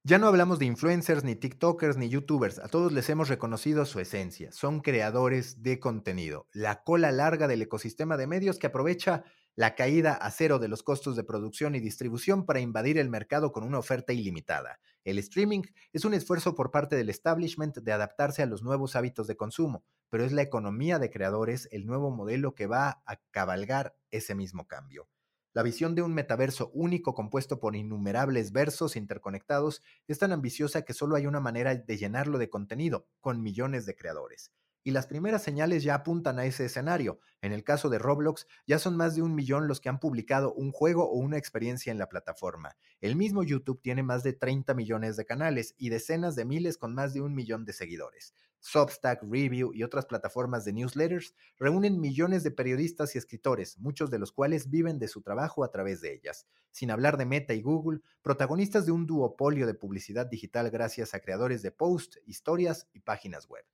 Ya 0.04 0.18
no 0.18 0.26
hablamos 0.26 0.58
de 0.58 0.64
influencers, 0.64 1.22
ni 1.22 1.36
TikTokers, 1.36 1.96
ni 1.96 2.08
YouTubers. 2.08 2.58
A 2.58 2.66
todos 2.66 2.90
les 2.90 3.08
hemos 3.08 3.28
reconocido 3.28 3.86
su 3.86 4.00
esencia. 4.00 4.50
Son 4.50 4.80
creadores 4.80 5.62
de 5.62 5.78
contenido. 5.78 6.48
La 6.52 6.82
cola 6.82 7.12
larga 7.12 7.46
del 7.46 7.62
ecosistema 7.62 8.16
de 8.16 8.26
medios 8.26 8.58
que 8.58 8.66
aprovecha 8.66 9.22
la 9.54 9.76
caída 9.76 10.14
a 10.14 10.28
cero 10.32 10.58
de 10.58 10.66
los 10.66 10.82
costos 10.82 11.14
de 11.14 11.22
producción 11.22 11.76
y 11.76 11.80
distribución 11.80 12.46
para 12.46 12.58
invadir 12.58 12.98
el 12.98 13.10
mercado 13.10 13.52
con 13.52 13.62
una 13.62 13.78
oferta 13.78 14.12
ilimitada. 14.12 14.80
El 15.04 15.20
streaming 15.20 15.62
es 15.92 16.04
un 16.04 16.14
esfuerzo 16.14 16.56
por 16.56 16.72
parte 16.72 16.96
del 16.96 17.08
establishment 17.08 17.78
de 17.78 17.92
adaptarse 17.92 18.42
a 18.42 18.46
los 18.46 18.64
nuevos 18.64 18.96
hábitos 18.96 19.28
de 19.28 19.36
consumo, 19.36 19.84
pero 20.10 20.24
es 20.24 20.32
la 20.32 20.42
economía 20.42 20.98
de 20.98 21.10
creadores 21.10 21.68
el 21.70 21.86
nuevo 21.86 22.10
modelo 22.10 22.56
que 22.56 22.66
va 22.66 23.04
a 23.06 23.20
cabalgar 23.30 23.94
ese 24.10 24.34
mismo 24.34 24.66
cambio. 24.66 25.06
La 25.54 25.62
visión 25.62 25.94
de 25.94 26.02
un 26.02 26.14
metaverso 26.14 26.70
único 26.74 27.14
compuesto 27.14 27.60
por 27.60 27.76
innumerables 27.76 28.52
versos 28.52 28.96
interconectados 28.96 29.82
es 30.08 30.18
tan 30.18 30.32
ambiciosa 30.32 30.82
que 30.82 30.94
solo 30.94 31.16
hay 31.16 31.26
una 31.26 31.40
manera 31.40 31.74
de 31.74 31.96
llenarlo 31.96 32.38
de 32.38 32.48
contenido, 32.48 33.06
con 33.20 33.42
millones 33.42 33.84
de 33.86 33.94
creadores 33.94 34.50
y 34.84 34.90
las 34.90 35.06
primeras 35.06 35.42
señales 35.42 35.82
ya 35.82 35.94
apuntan 35.94 36.38
a 36.38 36.44
ese 36.44 36.64
escenario. 36.64 37.20
En 37.40 37.52
el 37.52 37.64
caso 37.64 37.88
de 37.88 37.98
Roblox, 37.98 38.46
ya 38.66 38.78
son 38.78 38.96
más 38.96 39.14
de 39.14 39.22
un 39.22 39.34
millón 39.34 39.68
los 39.68 39.80
que 39.80 39.88
han 39.88 40.00
publicado 40.00 40.52
un 40.52 40.72
juego 40.72 41.08
o 41.08 41.18
una 41.18 41.38
experiencia 41.38 41.92
en 41.92 41.98
la 41.98 42.08
plataforma. 42.08 42.76
El 43.00 43.16
mismo 43.16 43.42
YouTube 43.42 43.80
tiene 43.80 44.02
más 44.02 44.22
de 44.22 44.32
30 44.32 44.74
millones 44.74 45.16
de 45.16 45.24
canales 45.24 45.74
y 45.78 45.90
decenas 45.90 46.34
de 46.34 46.44
miles 46.44 46.78
con 46.78 46.94
más 46.94 47.14
de 47.14 47.20
un 47.20 47.34
millón 47.34 47.64
de 47.64 47.72
seguidores. 47.72 48.34
Substack, 48.62 49.22
Review 49.22 49.72
y 49.74 49.82
otras 49.82 50.06
plataformas 50.06 50.64
de 50.64 50.72
newsletters 50.72 51.34
reúnen 51.58 52.00
millones 52.00 52.44
de 52.44 52.52
periodistas 52.52 53.14
y 53.14 53.18
escritores, 53.18 53.78
muchos 53.78 54.10
de 54.10 54.18
los 54.18 54.32
cuales 54.32 54.70
viven 54.70 54.98
de 54.98 55.08
su 55.08 55.20
trabajo 55.20 55.64
a 55.64 55.70
través 55.70 56.00
de 56.00 56.14
ellas. 56.14 56.46
Sin 56.70 56.90
hablar 56.90 57.18
de 57.18 57.26
Meta 57.26 57.54
y 57.54 57.60
Google, 57.60 58.00
protagonistas 58.22 58.86
de 58.86 58.92
un 58.92 59.06
duopolio 59.06 59.66
de 59.66 59.74
publicidad 59.74 60.26
digital 60.26 60.70
gracias 60.70 61.12
a 61.12 61.20
creadores 61.20 61.60
de 61.60 61.72
posts, 61.72 62.20
historias 62.24 62.88
y 62.92 63.00
páginas 63.00 63.48
web. 63.48 63.64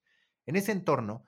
En 0.46 0.56
ese 0.56 0.72
entorno, 0.72 1.26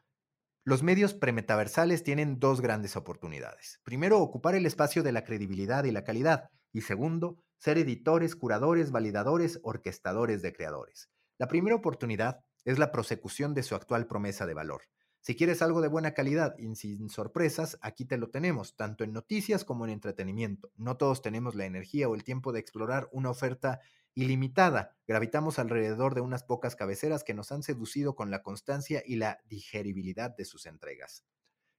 Los 0.65 0.83
medios 0.83 1.15
premetaversales 1.15 2.03
tienen 2.03 2.39
dos 2.39 2.61
grandes 2.61 2.97
oportunidades. 2.97 3.81
Primero, 3.83 4.21
ocupar 4.21 4.55
el 4.55 4.67
espacio 4.67 5.03
de 5.03 5.13
la 5.13 5.25
credibilidad 5.25 5.85
y 5.85 5.91
la 5.91 6.05
calidad. 6.05 6.51
Y 6.73 6.83
segundo, 6.83 7.43
ser 7.59 7.79
editores, 7.79 8.37
curadores, 8.37 8.91
validadores, 8.91 9.59
orquestadores 9.63 10.43
de 10.43 10.53
creadores. 10.53 11.11
La 11.39 11.49
primera 11.49 11.77
oportunidad 11.77 12.45
es 12.65 12.79
la 12.79 12.93
prosecución 12.93 13.55
de 13.55 13.63
su 13.63 13.75
actual 13.75 14.07
promesa 14.07 14.47
de 14.47 14.55
valor. 14.55 14.83
Si 15.23 15.37
quieres 15.37 15.61
algo 15.61 15.83
de 15.83 15.89
buena 15.89 16.15
calidad 16.15 16.57
y 16.57 16.75
sin 16.77 17.11
sorpresas, 17.11 17.79
aquí 17.83 18.07
te 18.07 18.17
lo 18.17 18.31
tenemos, 18.31 18.75
tanto 18.77 19.05
en 19.05 19.13
noticias 19.13 19.67
como 19.67 19.85
en 19.85 19.91
entretenimiento. 19.91 20.73
No 20.77 20.97
todos 20.97 21.21
tenemos 21.21 21.55
la 21.55 21.67
energía 21.67 22.09
o 22.09 22.15
el 22.15 22.25
tiempo 22.25 22.53
de 22.53 22.61
explorar 22.61 23.09
una 23.13 23.29
oferta 23.29 23.81
ilimitada. 24.15 24.97
Gravitamos 25.07 25.59
alrededor 25.59 26.15
de 26.15 26.23
unas 26.23 26.43
pocas 26.43 26.75
cabeceras 26.75 27.23
que 27.23 27.35
nos 27.35 27.53
han 27.53 27.63
seducido 27.63 28.15
con 28.17 28.31
la 28.31 28.43
constancia 28.43 29.03
y 29.05 29.17
la 29.17 29.41
digeribilidad 29.45 30.35
de 30.35 30.47
sus 30.47 30.65
entregas. 30.65 31.25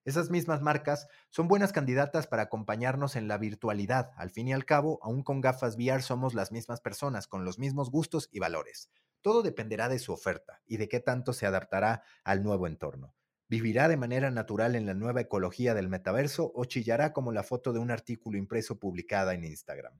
Esas 0.06 0.30
mismas 0.30 0.62
marcas 0.62 1.08
son 1.30 1.48
buenas 1.48 1.72
candidatas 1.72 2.28
para 2.28 2.44
acompañarnos 2.44 3.15
en 3.15 3.28
la 3.28 3.38
virtualidad. 3.39 4.12
Al 4.17 4.30
fin 4.30 4.48
y 4.48 4.54
al 4.54 4.65
cabo, 4.65 5.00
aún 5.02 5.24
con 5.24 5.41
gafas 5.41 5.76
VR 5.78 6.02
somos 6.02 6.34
las 6.36 6.52
mismas 6.52 6.80
personas, 6.80 7.28
con 7.28 7.44
los 7.44 7.60
mismos 7.60 7.89
gustos 7.89 8.30
y 8.32 8.39
valores. 8.39 8.89
Todo 9.21 9.43
dependerá 9.43 9.88
de 9.89 9.99
su 9.99 10.13
oferta 10.13 10.62
y 10.65 10.77
de 10.77 10.89
qué 10.89 10.99
tanto 10.99 11.34
se 11.34 11.45
adaptará 11.45 12.03
al 12.23 12.43
nuevo 12.43 12.67
entorno. 12.67 13.15
¿Vivirá 13.47 13.88
de 13.88 13.97
manera 13.97 14.31
natural 14.31 14.75
en 14.75 14.86
la 14.86 14.93
nueva 14.93 15.21
ecología 15.21 15.73
del 15.73 15.89
metaverso 15.89 16.51
o 16.55 16.65
chillará 16.65 17.13
como 17.13 17.31
la 17.31 17.43
foto 17.43 17.73
de 17.73 17.79
un 17.79 17.91
artículo 17.91 18.38
impreso 18.38 18.79
publicada 18.79 19.34
en 19.34 19.43
Instagram? 19.43 19.99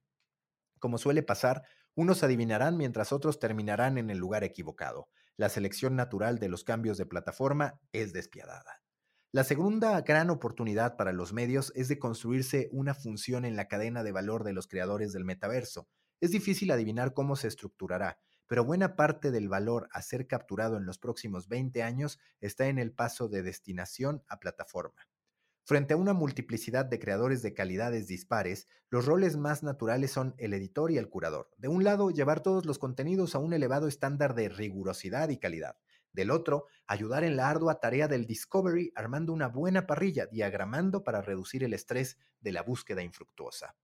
Como 0.80 0.98
suele 0.98 1.22
pasar, 1.22 1.64
unos 1.94 2.24
adivinarán 2.24 2.78
mientras 2.78 3.12
otros 3.12 3.40
terminarán 3.40 3.98
en 3.98 4.10
el 4.10 4.18
lugar 4.18 4.44
equivocado. 4.44 5.10
La 5.36 5.50
selección 5.50 5.96
natural 5.96 6.40
de 6.40 6.50
los 6.50 6.64
cambios 6.64 6.98
de 6.98 7.06
plataforma 7.06 7.80
es 7.92 8.14
despiadada. 8.14 8.82
La 9.34 9.44
segunda 9.44 10.00
gran 10.02 10.30
oportunidad 10.30 10.96
para 10.96 11.14
los 11.14 11.32
medios 11.32 11.72
es 11.76 11.88
de 11.88 12.00
construirse 12.00 12.70
una 12.72 12.94
función 12.94 13.46
en 13.46 13.56
la 13.56 13.68
cadena 13.68 14.04
de 14.04 14.12
valor 14.12 14.44
de 14.44 14.54
los 14.54 14.68
creadores 14.68 15.14
del 15.14 15.26
metaverso. 15.26 15.88
Es 16.22 16.32
difícil 16.32 16.72
adivinar 16.72 17.14
cómo 17.14 17.36
se 17.36 17.48
estructurará, 17.48 18.20
pero 18.52 18.66
buena 18.66 18.98
parte 18.98 19.32
del 19.32 19.48
valor 19.48 19.88
a 19.94 20.02
ser 20.02 20.28
capturado 20.28 20.76
en 20.76 20.86
los 20.86 20.98
próximos 20.98 21.48
20 21.48 21.84
años 21.84 22.20
está 22.42 22.68
en 22.68 22.80
el 22.80 22.92
paso 22.92 23.30
de 23.30 23.44
destinación 23.44 24.26
a 24.28 24.42
plataforma. 24.42 25.08
Frente 25.64 25.94
a 25.94 25.98
una 25.98 26.12
multiplicidad 26.12 26.84
de 26.84 27.00
creadores 27.00 27.42
de 27.44 27.54
calidades 27.54 28.08
dispares, 28.08 28.68
los 28.90 29.06
roles 29.06 29.38
más 29.38 29.64
naturales 29.64 30.12
son 30.12 30.36
el 30.38 30.54
editor 30.54 30.92
y 30.92 30.98
el 30.98 31.08
curador. 31.08 31.50
De 31.56 31.70
un 31.70 31.86
lado, 31.86 32.12
llevar 32.12 32.44
todos 32.44 32.66
los 32.66 32.78
contenidos 32.78 33.36
a 33.36 33.40
un 33.40 33.54
elevado 33.54 33.88
estándar 33.88 34.36
de 34.36 34.50
rigurosidad 34.50 35.30
y 35.30 35.38
calidad. 35.38 35.78
Del 36.12 36.30
otro, 36.30 36.66
ayudar 36.88 37.24
en 37.24 37.38
la 37.38 37.50
ardua 37.50 37.80
tarea 37.80 38.10
del 38.10 38.26
discovery 38.26 38.92
armando 38.98 39.32
una 39.32 39.48
buena 39.48 39.88
parrilla, 39.88 40.26
diagramando 40.26 41.06
para 41.06 41.22
reducir 41.22 41.64
el 41.64 41.74
estrés 41.74 42.18
de 42.42 42.52
la 42.52 42.64
búsqueda 42.64 43.02
infructuosa. 43.02 43.78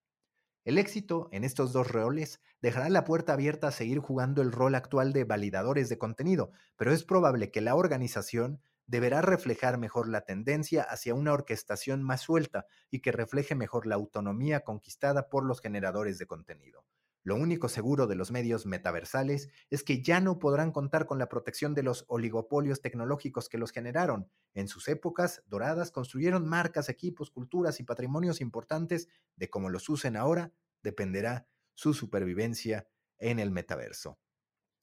El 0.68 0.78
éxito 0.78 1.30
en 1.32 1.46
estos 1.46 1.72
dos 1.72 1.90
roles 1.90 2.42
dejará 2.62 2.90
la 2.90 3.06
puerta 3.06 3.32
abierta 3.32 3.70
a 3.70 3.72
seguir 3.72 4.00
jugando 4.00 4.42
el 4.42 4.52
rol 4.52 4.76
actual 4.76 5.14
de 5.14 5.24
validadores 5.24 5.88
de 5.88 5.98
contenido, 5.98 6.52
pero 6.76 6.92
es 6.92 7.06
probable 7.06 7.52
que 7.52 7.62
la 7.62 7.74
organización 7.74 8.60
deberá 8.86 9.22
reflejar 9.22 9.78
mejor 9.78 10.10
la 10.10 10.26
tendencia 10.26 10.84
hacia 10.84 11.16
una 11.16 11.32
orquestación 11.32 12.04
más 12.04 12.20
suelta 12.20 12.66
y 12.92 13.00
que 13.00 13.14
refleje 13.14 13.56
mejor 13.56 13.88
la 13.88 13.96
autonomía 13.96 14.66
conquistada 14.66 15.30
por 15.30 15.46
los 15.46 15.62
generadores 15.62 16.18
de 16.18 16.28
contenido. 16.28 16.84
Lo 17.28 17.36
único 17.36 17.68
seguro 17.68 18.08
de 18.08 18.16
los 18.16 18.32
medios 18.32 18.66
metaversales 18.66 19.50
es 19.70 19.84
que 19.84 20.02
ya 20.02 20.22
no 20.22 20.40
podrán 20.40 20.72
contar 20.72 21.06
con 21.06 21.20
la 21.20 21.28
protección 21.28 21.74
de 21.74 21.84
los 21.84 22.06
oligopolios 22.08 22.80
tecnológicos 22.80 23.50
que 23.50 23.58
los 23.58 23.74
generaron. 23.74 24.32
En 24.54 24.70
sus 24.70 24.88
épocas 24.88 25.44
doradas 25.46 25.92
construyeron 25.92 26.48
marcas, 26.48 26.88
equipos, 26.88 27.30
culturas 27.30 27.82
y 27.82 27.84
patrimonios 27.84 28.40
importantes. 28.40 29.10
De 29.36 29.50
cómo 29.50 29.70
los 29.70 29.90
usen 29.90 30.16
ahora 30.16 30.54
dependerá 30.82 31.50
su 31.74 31.94
supervivencia 31.94 32.88
en 33.18 33.40
el 33.40 33.52
metaverso. 33.52 34.18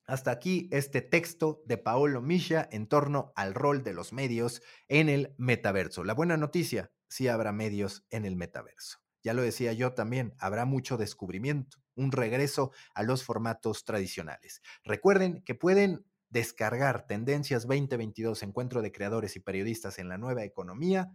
Hasta 0.04 0.30
aquí 0.30 0.68
este 0.70 1.00
texto 1.00 1.62
de 1.64 1.78
Paolo 1.78 2.20
Misha 2.20 2.68
en 2.70 2.88
torno 2.88 3.32
al 3.36 3.54
rol 3.54 3.82
de 3.82 3.94
los 3.94 4.12
medios 4.12 4.60
en 4.88 5.08
el 5.08 5.34
metaverso. 5.38 6.04
La 6.04 6.12
buena 6.12 6.36
noticia, 6.36 6.92
sí 7.08 7.26
habrá 7.26 7.52
medios 7.52 8.04
en 8.10 8.26
el 8.26 8.36
metaverso. 8.36 9.03
Ya 9.24 9.32
lo 9.32 9.42
decía 9.42 9.72
yo 9.72 9.94
también, 9.94 10.34
habrá 10.38 10.66
mucho 10.66 10.98
descubrimiento, 10.98 11.78
un 11.96 12.12
regreso 12.12 12.72
a 12.94 13.02
los 13.02 13.24
formatos 13.24 13.84
tradicionales. 13.84 14.60
Recuerden 14.84 15.42
que 15.42 15.54
pueden 15.54 16.04
descargar 16.28 17.06
Tendencias 17.06 17.66
2022, 17.66 18.42
Encuentro 18.42 18.82
de 18.82 18.92
Creadores 18.92 19.34
y 19.36 19.40
Periodistas 19.40 19.98
en 19.98 20.10
la 20.10 20.18
Nueva 20.18 20.44
Economía, 20.44 21.10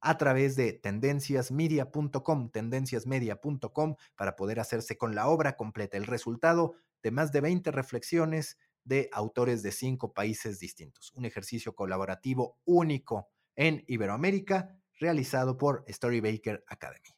a 0.00 0.16
través 0.18 0.54
de 0.54 0.72
tendenciasmedia.com, 0.72 2.50
tendenciasmedia.com, 2.50 3.96
para 4.14 4.36
poder 4.36 4.60
hacerse 4.60 4.96
con 4.96 5.16
la 5.16 5.26
obra 5.26 5.56
completa. 5.56 5.96
El 5.96 6.06
resultado 6.06 6.74
de 7.02 7.10
más 7.10 7.32
de 7.32 7.40
20 7.40 7.72
reflexiones 7.72 8.56
de 8.84 9.08
autores 9.12 9.64
de 9.64 9.72
cinco 9.72 10.14
países 10.14 10.60
distintos. 10.60 11.12
Un 11.14 11.24
ejercicio 11.24 11.74
colaborativo 11.74 12.60
único 12.64 13.28
en 13.56 13.82
Iberoamérica 13.88 14.80
realizado 15.00 15.58
por 15.58 15.84
Storybaker 15.88 16.64
Academy. 16.68 17.17